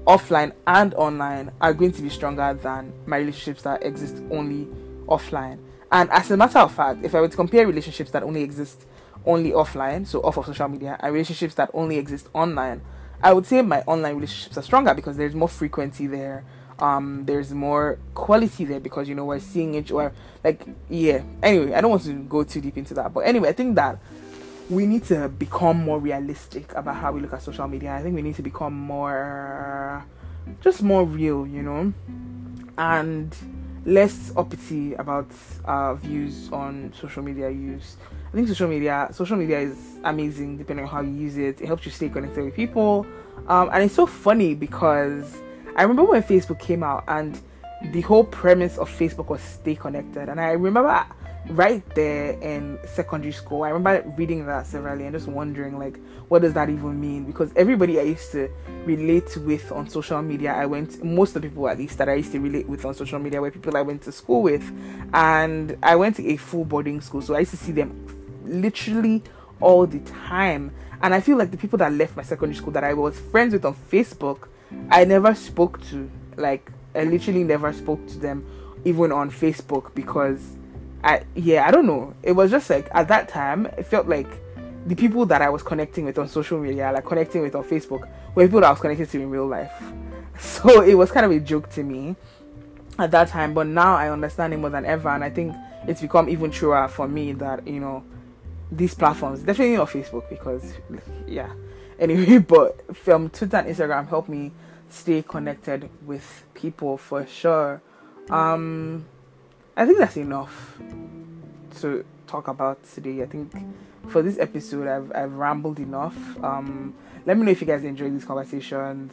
offline 0.06 0.52
and 0.66 0.94
online 0.94 1.50
are 1.60 1.72
going 1.72 1.92
to 1.92 2.02
be 2.02 2.08
stronger 2.08 2.54
than 2.54 2.92
my 3.06 3.18
relationships 3.18 3.62
that 3.62 3.84
exist 3.84 4.22
only 4.30 4.66
offline. 5.06 5.58
And 5.92 6.10
as 6.10 6.30
a 6.30 6.36
matter 6.36 6.58
of 6.58 6.74
fact, 6.74 7.04
if 7.04 7.14
I 7.14 7.20
were 7.20 7.28
to 7.28 7.36
compare 7.36 7.66
relationships 7.66 8.10
that 8.10 8.22
only 8.22 8.42
exist 8.42 8.86
only 9.24 9.52
offline, 9.52 10.06
so 10.06 10.20
off 10.22 10.36
of 10.36 10.46
social 10.46 10.68
media, 10.68 10.96
and 11.00 11.12
relationships 11.12 11.54
that 11.54 11.70
only 11.72 11.98
exist 11.98 12.28
online, 12.34 12.82
I 13.22 13.32
would 13.32 13.46
say 13.46 13.62
my 13.62 13.80
online 13.82 14.16
relationships 14.16 14.58
are 14.58 14.62
stronger 14.62 14.92
because 14.92 15.16
there's 15.16 15.34
more 15.34 15.48
frequency 15.48 16.06
there. 16.06 16.44
Um, 16.78 17.24
there's 17.24 17.52
more 17.52 17.98
quality 18.14 18.64
there 18.64 18.80
because 18.80 19.08
you 19.08 19.14
know 19.14 19.24
we're 19.24 19.38
seeing 19.38 19.76
each 19.76 19.92
other. 19.92 20.12
Like, 20.42 20.66
yeah. 20.90 21.22
Anyway, 21.42 21.72
I 21.72 21.80
don't 21.80 21.90
want 21.90 22.02
to 22.02 22.12
go 22.24 22.42
too 22.42 22.60
deep 22.60 22.76
into 22.76 22.94
that, 22.94 23.14
but 23.14 23.20
anyway, 23.20 23.50
I 23.50 23.52
think 23.52 23.76
that 23.76 23.98
we 24.70 24.86
need 24.86 25.04
to 25.04 25.28
become 25.28 25.76
more 25.84 25.98
realistic 25.98 26.72
about 26.74 26.96
how 26.96 27.12
we 27.12 27.20
look 27.20 27.32
at 27.32 27.42
social 27.42 27.68
media. 27.68 27.94
I 27.94 28.02
think 28.02 28.14
we 28.14 28.22
need 28.22 28.36
to 28.36 28.42
become 28.42 28.74
more, 28.74 30.04
just 30.60 30.82
more 30.82 31.04
real, 31.04 31.46
you 31.46 31.62
know, 31.62 31.92
and 32.78 33.36
less 33.84 34.32
uppity 34.36 34.94
about 34.94 35.30
our 35.66 35.94
views 35.96 36.48
on 36.50 36.92
social 36.98 37.22
media 37.22 37.50
use. 37.50 37.96
I 38.32 38.36
think 38.36 38.48
social 38.48 38.68
media, 38.68 39.08
social 39.12 39.36
media 39.36 39.60
is 39.60 39.76
amazing 40.02 40.56
depending 40.56 40.86
on 40.86 40.90
how 40.90 41.02
you 41.02 41.12
use 41.12 41.36
it. 41.36 41.60
It 41.60 41.66
helps 41.66 41.84
you 41.84 41.92
stay 41.92 42.08
connected 42.08 42.44
with 42.44 42.54
people, 42.54 43.06
um, 43.48 43.68
and 43.72 43.84
it's 43.84 43.94
so 43.94 44.06
funny 44.06 44.54
because 44.54 45.36
I 45.76 45.82
remember 45.82 46.04
when 46.04 46.22
Facebook 46.22 46.58
came 46.58 46.82
out 46.82 47.04
and 47.06 47.38
the 47.92 48.00
whole 48.00 48.24
premise 48.24 48.78
of 48.78 48.88
Facebook 48.88 49.28
was 49.28 49.42
stay 49.42 49.74
connected, 49.74 50.30
and 50.30 50.40
I 50.40 50.52
remember 50.52 51.06
right 51.48 51.82
there 51.94 52.32
in 52.40 52.78
secondary 52.86 53.32
school. 53.32 53.62
I 53.62 53.68
remember 53.68 54.08
reading 54.16 54.46
that 54.46 54.66
severally 54.66 55.04
and 55.04 55.14
just 55.14 55.28
wondering 55.28 55.78
like 55.78 55.98
what 56.28 56.42
does 56.42 56.54
that 56.54 56.70
even 56.70 57.00
mean? 57.00 57.24
Because 57.24 57.52
everybody 57.54 58.00
I 58.00 58.04
used 58.04 58.32
to 58.32 58.50
relate 58.84 59.36
with 59.36 59.70
on 59.70 59.88
social 59.88 60.22
media, 60.22 60.52
I 60.52 60.66
went 60.66 61.04
most 61.04 61.36
of 61.36 61.42
the 61.42 61.48
people 61.48 61.68
at 61.68 61.78
least 61.78 61.98
that 61.98 62.08
I 62.08 62.14
used 62.14 62.32
to 62.32 62.40
relate 62.40 62.66
with 62.68 62.84
on 62.84 62.94
social 62.94 63.18
media 63.18 63.40
were 63.40 63.50
people 63.50 63.76
I 63.76 63.82
went 63.82 64.02
to 64.02 64.12
school 64.12 64.42
with. 64.42 64.64
And 65.12 65.76
I 65.82 65.96
went 65.96 66.16
to 66.16 66.26
a 66.26 66.36
full 66.36 66.64
boarding 66.64 67.00
school, 67.00 67.22
so 67.22 67.34
I 67.34 67.40
used 67.40 67.50
to 67.52 67.56
see 67.56 67.72
them 67.72 68.06
literally 68.44 69.22
all 69.60 69.86
the 69.86 70.00
time. 70.00 70.72
And 71.02 71.14
I 71.14 71.20
feel 71.20 71.36
like 71.36 71.50
the 71.50 71.56
people 71.56 71.78
that 71.78 71.92
left 71.92 72.16
my 72.16 72.22
secondary 72.22 72.56
school 72.56 72.72
that 72.72 72.84
I 72.84 72.94
was 72.94 73.18
friends 73.18 73.52
with 73.52 73.64
on 73.64 73.74
Facebook, 73.74 74.48
I 74.90 75.04
never 75.04 75.34
spoke 75.34 75.82
to. 75.88 76.10
Like 76.36 76.72
I 76.94 77.04
literally 77.04 77.44
never 77.44 77.72
spoke 77.72 78.06
to 78.08 78.18
them 78.18 78.46
even 78.84 79.12
on 79.12 79.30
Facebook 79.30 79.94
because 79.94 80.56
I 81.04 81.24
yeah, 81.34 81.66
I 81.66 81.70
don't 81.70 81.86
know. 81.86 82.14
It 82.22 82.32
was 82.32 82.50
just 82.50 82.70
like 82.70 82.88
at 82.92 83.08
that 83.08 83.28
time, 83.28 83.66
it 83.66 83.84
felt 83.86 84.08
like 84.08 84.28
the 84.86 84.94
people 84.94 85.26
that 85.26 85.42
I 85.42 85.50
was 85.50 85.62
connecting 85.62 86.04
with 86.04 86.18
on 86.18 86.28
social 86.28 86.58
media, 86.58 86.90
like 86.92 87.04
connecting 87.04 87.42
with 87.42 87.54
on 87.54 87.64
Facebook, 87.64 88.08
were 88.34 88.44
people 88.44 88.60
that 88.60 88.68
I 88.68 88.70
was 88.70 88.80
connected 88.80 89.10
to 89.10 89.20
in 89.20 89.30
real 89.30 89.46
life. 89.46 89.72
So 90.36 90.80
it 90.80 90.94
was 90.94 91.12
kind 91.12 91.24
of 91.24 91.30
a 91.30 91.38
joke 91.38 91.70
to 91.70 91.84
me 91.84 92.16
at 92.98 93.12
that 93.12 93.28
time, 93.28 93.54
but 93.54 93.68
now 93.68 93.94
I 93.94 94.10
understand 94.10 94.52
it 94.52 94.56
more 94.56 94.68
than 94.68 94.84
ever, 94.84 95.08
and 95.10 95.22
I 95.22 95.30
think 95.30 95.54
it's 95.86 96.00
become 96.00 96.28
even 96.28 96.50
truer 96.50 96.88
for 96.88 97.06
me 97.06 97.32
that 97.34 97.64
you 97.68 97.78
know 97.78 98.02
these 98.72 98.94
platforms, 98.94 99.40
definitely 99.40 99.76
not 99.76 99.90
Facebook 99.90 100.28
because 100.28 100.74
yeah. 101.28 101.52
Anyway, 101.96 102.38
but 102.54 102.96
from 102.96 103.30
Twitter 103.30 103.58
and 103.58 103.68
Instagram 103.68 104.08
help 104.08 104.28
me 104.28 104.50
stay 104.88 105.22
connected 105.22 105.88
with 106.04 106.44
people 106.52 106.96
for 106.96 107.24
sure. 107.24 107.80
Um, 108.28 109.04
I 109.76 109.86
think 109.86 109.98
that's 109.98 110.16
enough 110.16 110.78
to 111.80 112.04
talk 112.26 112.46
about 112.48 112.78
today. 112.94 113.22
I 113.22 113.26
think 113.26 113.52
for 114.08 114.22
this 114.22 114.38
episode, 114.38 114.86
I've 114.86 115.10
I've 115.14 115.32
rambled 115.32 115.80
enough. 115.80 116.16
Um, 116.44 116.94
let 117.26 117.36
me 117.36 117.44
know 117.44 117.50
if 117.50 117.60
you 117.60 117.66
guys 117.66 117.82
enjoy 117.82 118.10
these 118.10 118.24
conversations. 118.24 119.12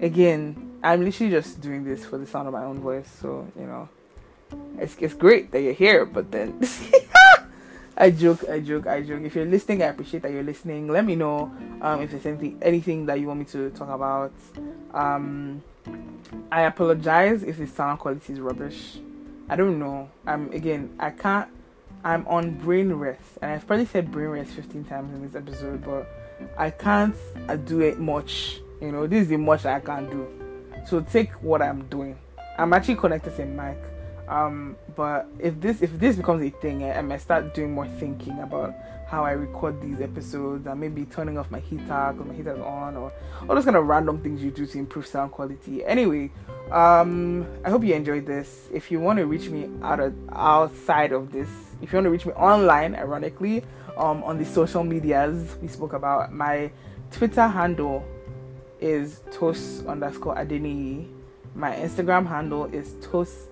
Again, 0.00 0.78
I'm 0.82 1.04
literally 1.04 1.32
just 1.32 1.60
doing 1.60 1.82
this 1.84 2.04
for 2.04 2.18
the 2.18 2.26
sound 2.26 2.46
of 2.46 2.54
my 2.54 2.64
own 2.64 2.80
voice, 2.80 3.10
so 3.20 3.50
you 3.58 3.66
know, 3.66 3.88
it's 4.78 4.96
it's 5.00 5.14
great 5.14 5.50
that 5.50 5.60
you're 5.60 5.72
here. 5.72 6.06
But 6.06 6.30
then, 6.30 6.60
I 7.96 8.12
joke, 8.12 8.48
I 8.48 8.60
joke, 8.60 8.86
I 8.86 9.02
joke. 9.02 9.22
If 9.22 9.34
you're 9.34 9.44
listening, 9.44 9.82
I 9.82 9.86
appreciate 9.86 10.22
that 10.22 10.30
you're 10.30 10.44
listening. 10.44 10.86
Let 10.86 11.04
me 11.04 11.16
know 11.16 11.50
um, 11.82 12.02
if 12.02 12.12
there's 12.12 12.26
anything 12.26 12.58
anything 12.62 13.06
that 13.06 13.18
you 13.18 13.26
want 13.26 13.40
me 13.40 13.46
to 13.46 13.70
talk 13.70 13.90
about. 13.90 14.32
Um, 14.94 15.64
I 16.52 16.62
apologize 16.62 17.42
if 17.42 17.58
the 17.58 17.66
sound 17.66 17.98
quality 17.98 18.34
is 18.34 18.38
rubbish. 18.38 19.00
I 19.48 19.56
don't 19.56 19.78
know. 19.78 20.10
I'm 20.26 20.52
again. 20.52 20.94
I 20.98 21.10
can't. 21.10 21.48
I'm 22.04 22.26
on 22.28 22.58
brain 22.58 22.92
rest, 22.92 23.38
and 23.42 23.50
I've 23.50 23.66
probably 23.66 23.86
said 23.86 24.12
brain 24.12 24.28
rest 24.28 24.52
15 24.52 24.84
times 24.84 25.12
in 25.14 25.22
this 25.22 25.34
episode, 25.34 25.84
but 25.84 26.06
I 26.56 26.70
can't 26.70 27.16
uh, 27.48 27.56
do 27.56 27.80
it 27.80 27.98
much. 27.98 28.60
You 28.80 28.92
know, 28.92 29.06
this 29.06 29.22
is 29.22 29.28
the 29.28 29.36
much 29.38 29.66
I 29.66 29.80
can 29.80 30.08
do. 30.08 30.28
So 30.86 31.00
take 31.00 31.32
what 31.42 31.60
I'm 31.60 31.86
doing. 31.88 32.16
I'm 32.56 32.72
actually 32.72 32.96
connected 32.96 33.36
to 33.36 33.44
mic. 33.46 33.78
Um, 34.28 34.76
but 34.94 35.26
if 35.38 35.58
this 35.60 35.80
if 35.80 35.98
this 35.98 36.16
becomes 36.16 36.42
a 36.42 36.50
thing, 36.50 36.84
I, 36.84 36.98
I 36.98 37.02
might 37.02 37.20
start 37.20 37.54
doing 37.54 37.72
more 37.72 37.88
thinking 37.88 38.38
about 38.40 38.74
how 39.08 39.24
I 39.24 39.30
record 39.32 39.80
these 39.80 40.02
episodes 40.02 40.66
and 40.66 40.78
maybe 40.78 41.06
turning 41.06 41.38
off 41.38 41.50
my 41.50 41.60
heater 41.60 42.12
because 42.12 42.26
my 42.26 42.34
heater's 42.34 42.60
on 42.60 42.94
or 42.94 43.10
all 43.48 43.54
those 43.54 43.64
kind 43.64 43.76
of 43.76 43.86
random 43.86 44.20
things 44.22 44.42
you 44.42 44.50
do 44.50 44.66
to 44.66 44.78
improve 44.78 45.06
sound 45.06 45.32
quality. 45.32 45.82
Anyway, 45.82 46.30
um, 46.70 47.46
I 47.64 47.70
hope 47.70 47.84
you 47.84 47.94
enjoyed 47.94 48.26
this. 48.26 48.68
If 48.70 48.90
you 48.90 49.00
want 49.00 49.18
to 49.18 49.24
reach 49.24 49.48
me 49.48 49.70
out 49.82 49.98
of, 49.98 50.14
outside 50.30 51.12
of 51.12 51.32
this, 51.32 51.48
if 51.80 51.90
you 51.90 51.96
want 51.96 52.04
to 52.04 52.10
reach 52.10 52.26
me 52.26 52.32
online, 52.34 52.94
ironically, 52.94 53.64
um, 53.96 54.22
on 54.24 54.36
the 54.36 54.44
social 54.44 54.84
medias 54.84 55.56
we 55.62 55.68
spoke 55.68 55.94
about, 55.94 56.30
my 56.30 56.70
Twitter 57.10 57.48
handle 57.48 58.04
is 58.78 59.22
toast 59.32 59.86
underscore 59.86 60.34
adeni. 60.34 61.08
My 61.54 61.74
Instagram 61.76 62.26
handle 62.26 62.66
is 62.66 62.94
toast 63.00 63.48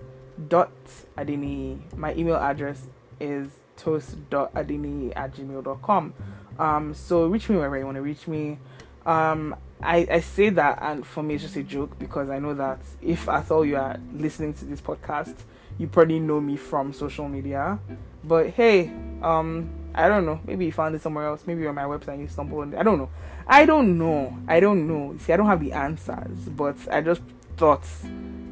dot 0.49 0.71
adini 1.17 1.79
My 1.97 2.15
email 2.15 2.37
address 2.37 2.87
is 3.21 3.49
toast.adini 3.77 5.13
at 5.17 5.35
gmail.com. 5.35 6.15
Um, 6.59 6.95
so 6.95 7.27
reach 7.27 7.49
me 7.49 7.57
wherever 7.57 7.79
you 7.79 7.85
want 7.85 7.97
to 7.97 8.03
reach 8.03 8.27
me. 8.27 8.59
Um, 9.05 9.55
I, 9.83 10.07
I 10.11 10.21
say 10.21 10.49
that, 10.51 10.79
and 10.81 11.07
for 11.07 11.23
me, 11.23 11.35
it's 11.35 11.45
just 11.45 11.57
a 11.57 11.63
joke 11.63 11.99
because 11.99 12.31
I 12.31 12.39
know 12.39 12.55
that 12.55 12.81
if 13.03 13.29
at 13.29 13.51
all 13.51 13.65
you 13.65 13.77
are 13.77 13.99
listening 14.15 14.55
to 14.55 14.65
this 14.65 14.81
podcast, 14.81 15.37
you 15.79 15.87
probably 15.87 16.19
know 16.19 16.41
me 16.41 16.57
from 16.57 16.93
social 16.93 17.29
media. 17.29 17.79
But 18.25 18.51
hey, 18.51 18.91
um, 19.23 19.71
I 19.95 20.09
don't 20.09 20.25
know. 20.25 20.41
Maybe 20.47 20.67
you 20.67 20.73
found 20.73 20.95
it 20.95 21.03
somewhere 21.03 21.27
else. 21.27 21.43
Maybe 21.47 21.61
you're 21.61 21.69
on 21.69 21.75
my 21.75 21.85
website 21.85 22.19
you 22.21 22.29
stumbled 22.29 22.63
on 22.63 22.75
it. 22.75 22.79
I 22.79 22.83
don't 22.83 22.99
know. 22.99 23.11
I 23.47 23.67
don't 23.67 23.99
know. 23.99 24.37
I 24.49 24.61
don't 24.61 24.89
know. 24.89 25.17
See, 25.19 25.33
I 25.33 25.37
don't 25.37 25.47
have 25.47 25.61
the 25.61 25.73
answers, 25.73 26.49
but 26.49 26.77
I 26.91 27.03
just 27.03 27.21
thought 27.57 27.87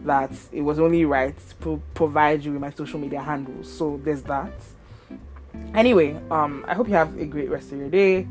that 0.04 0.32
it 0.52 0.62
was 0.62 0.78
only 0.78 1.04
right 1.04 1.34
to 1.48 1.54
pro- 1.56 1.82
provide 1.94 2.44
you 2.44 2.52
with 2.52 2.60
my 2.60 2.70
social 2.70 2.98
media 2.98 3.22
handles. 3.22 3.72
So 3.72 4.00
there's 4.04 4.22
that. 4.24 4.52
Anyway, 5.74 6.20
um, 6.30 6.64
I 6.68 6.74
hope 6.74 6.88
you 6.88 6.94
have 6.94 7.18
a 7.18 7.24
great 7.24 7.50
rest 7.50 7.72
of 7.72 7.78
your 7.78 7.88
day. 7.88 8.26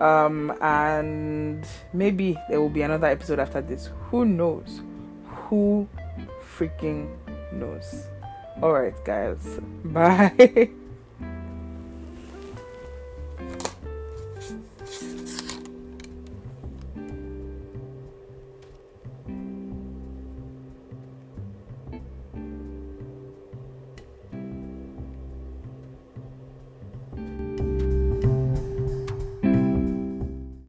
Um, 0.00 0.56
and 0.60 1.66
maybe 1.92 2.36
there 2.48 2.60
will 2.60 2.68
be 2.68 2.82
another 2.82 3.08
episode 3.08 3.38
after 3.38 3.60
this. 3.60 3.90
Who 4.10 4.24
knows? 4.24 4.82
Who 5.26 5.88
freaking 6.56 7.14
knows? 7.52 8.08
Alright, 8.62 9.04
guys. 9.04 9.58
Bye. 9.84 10.70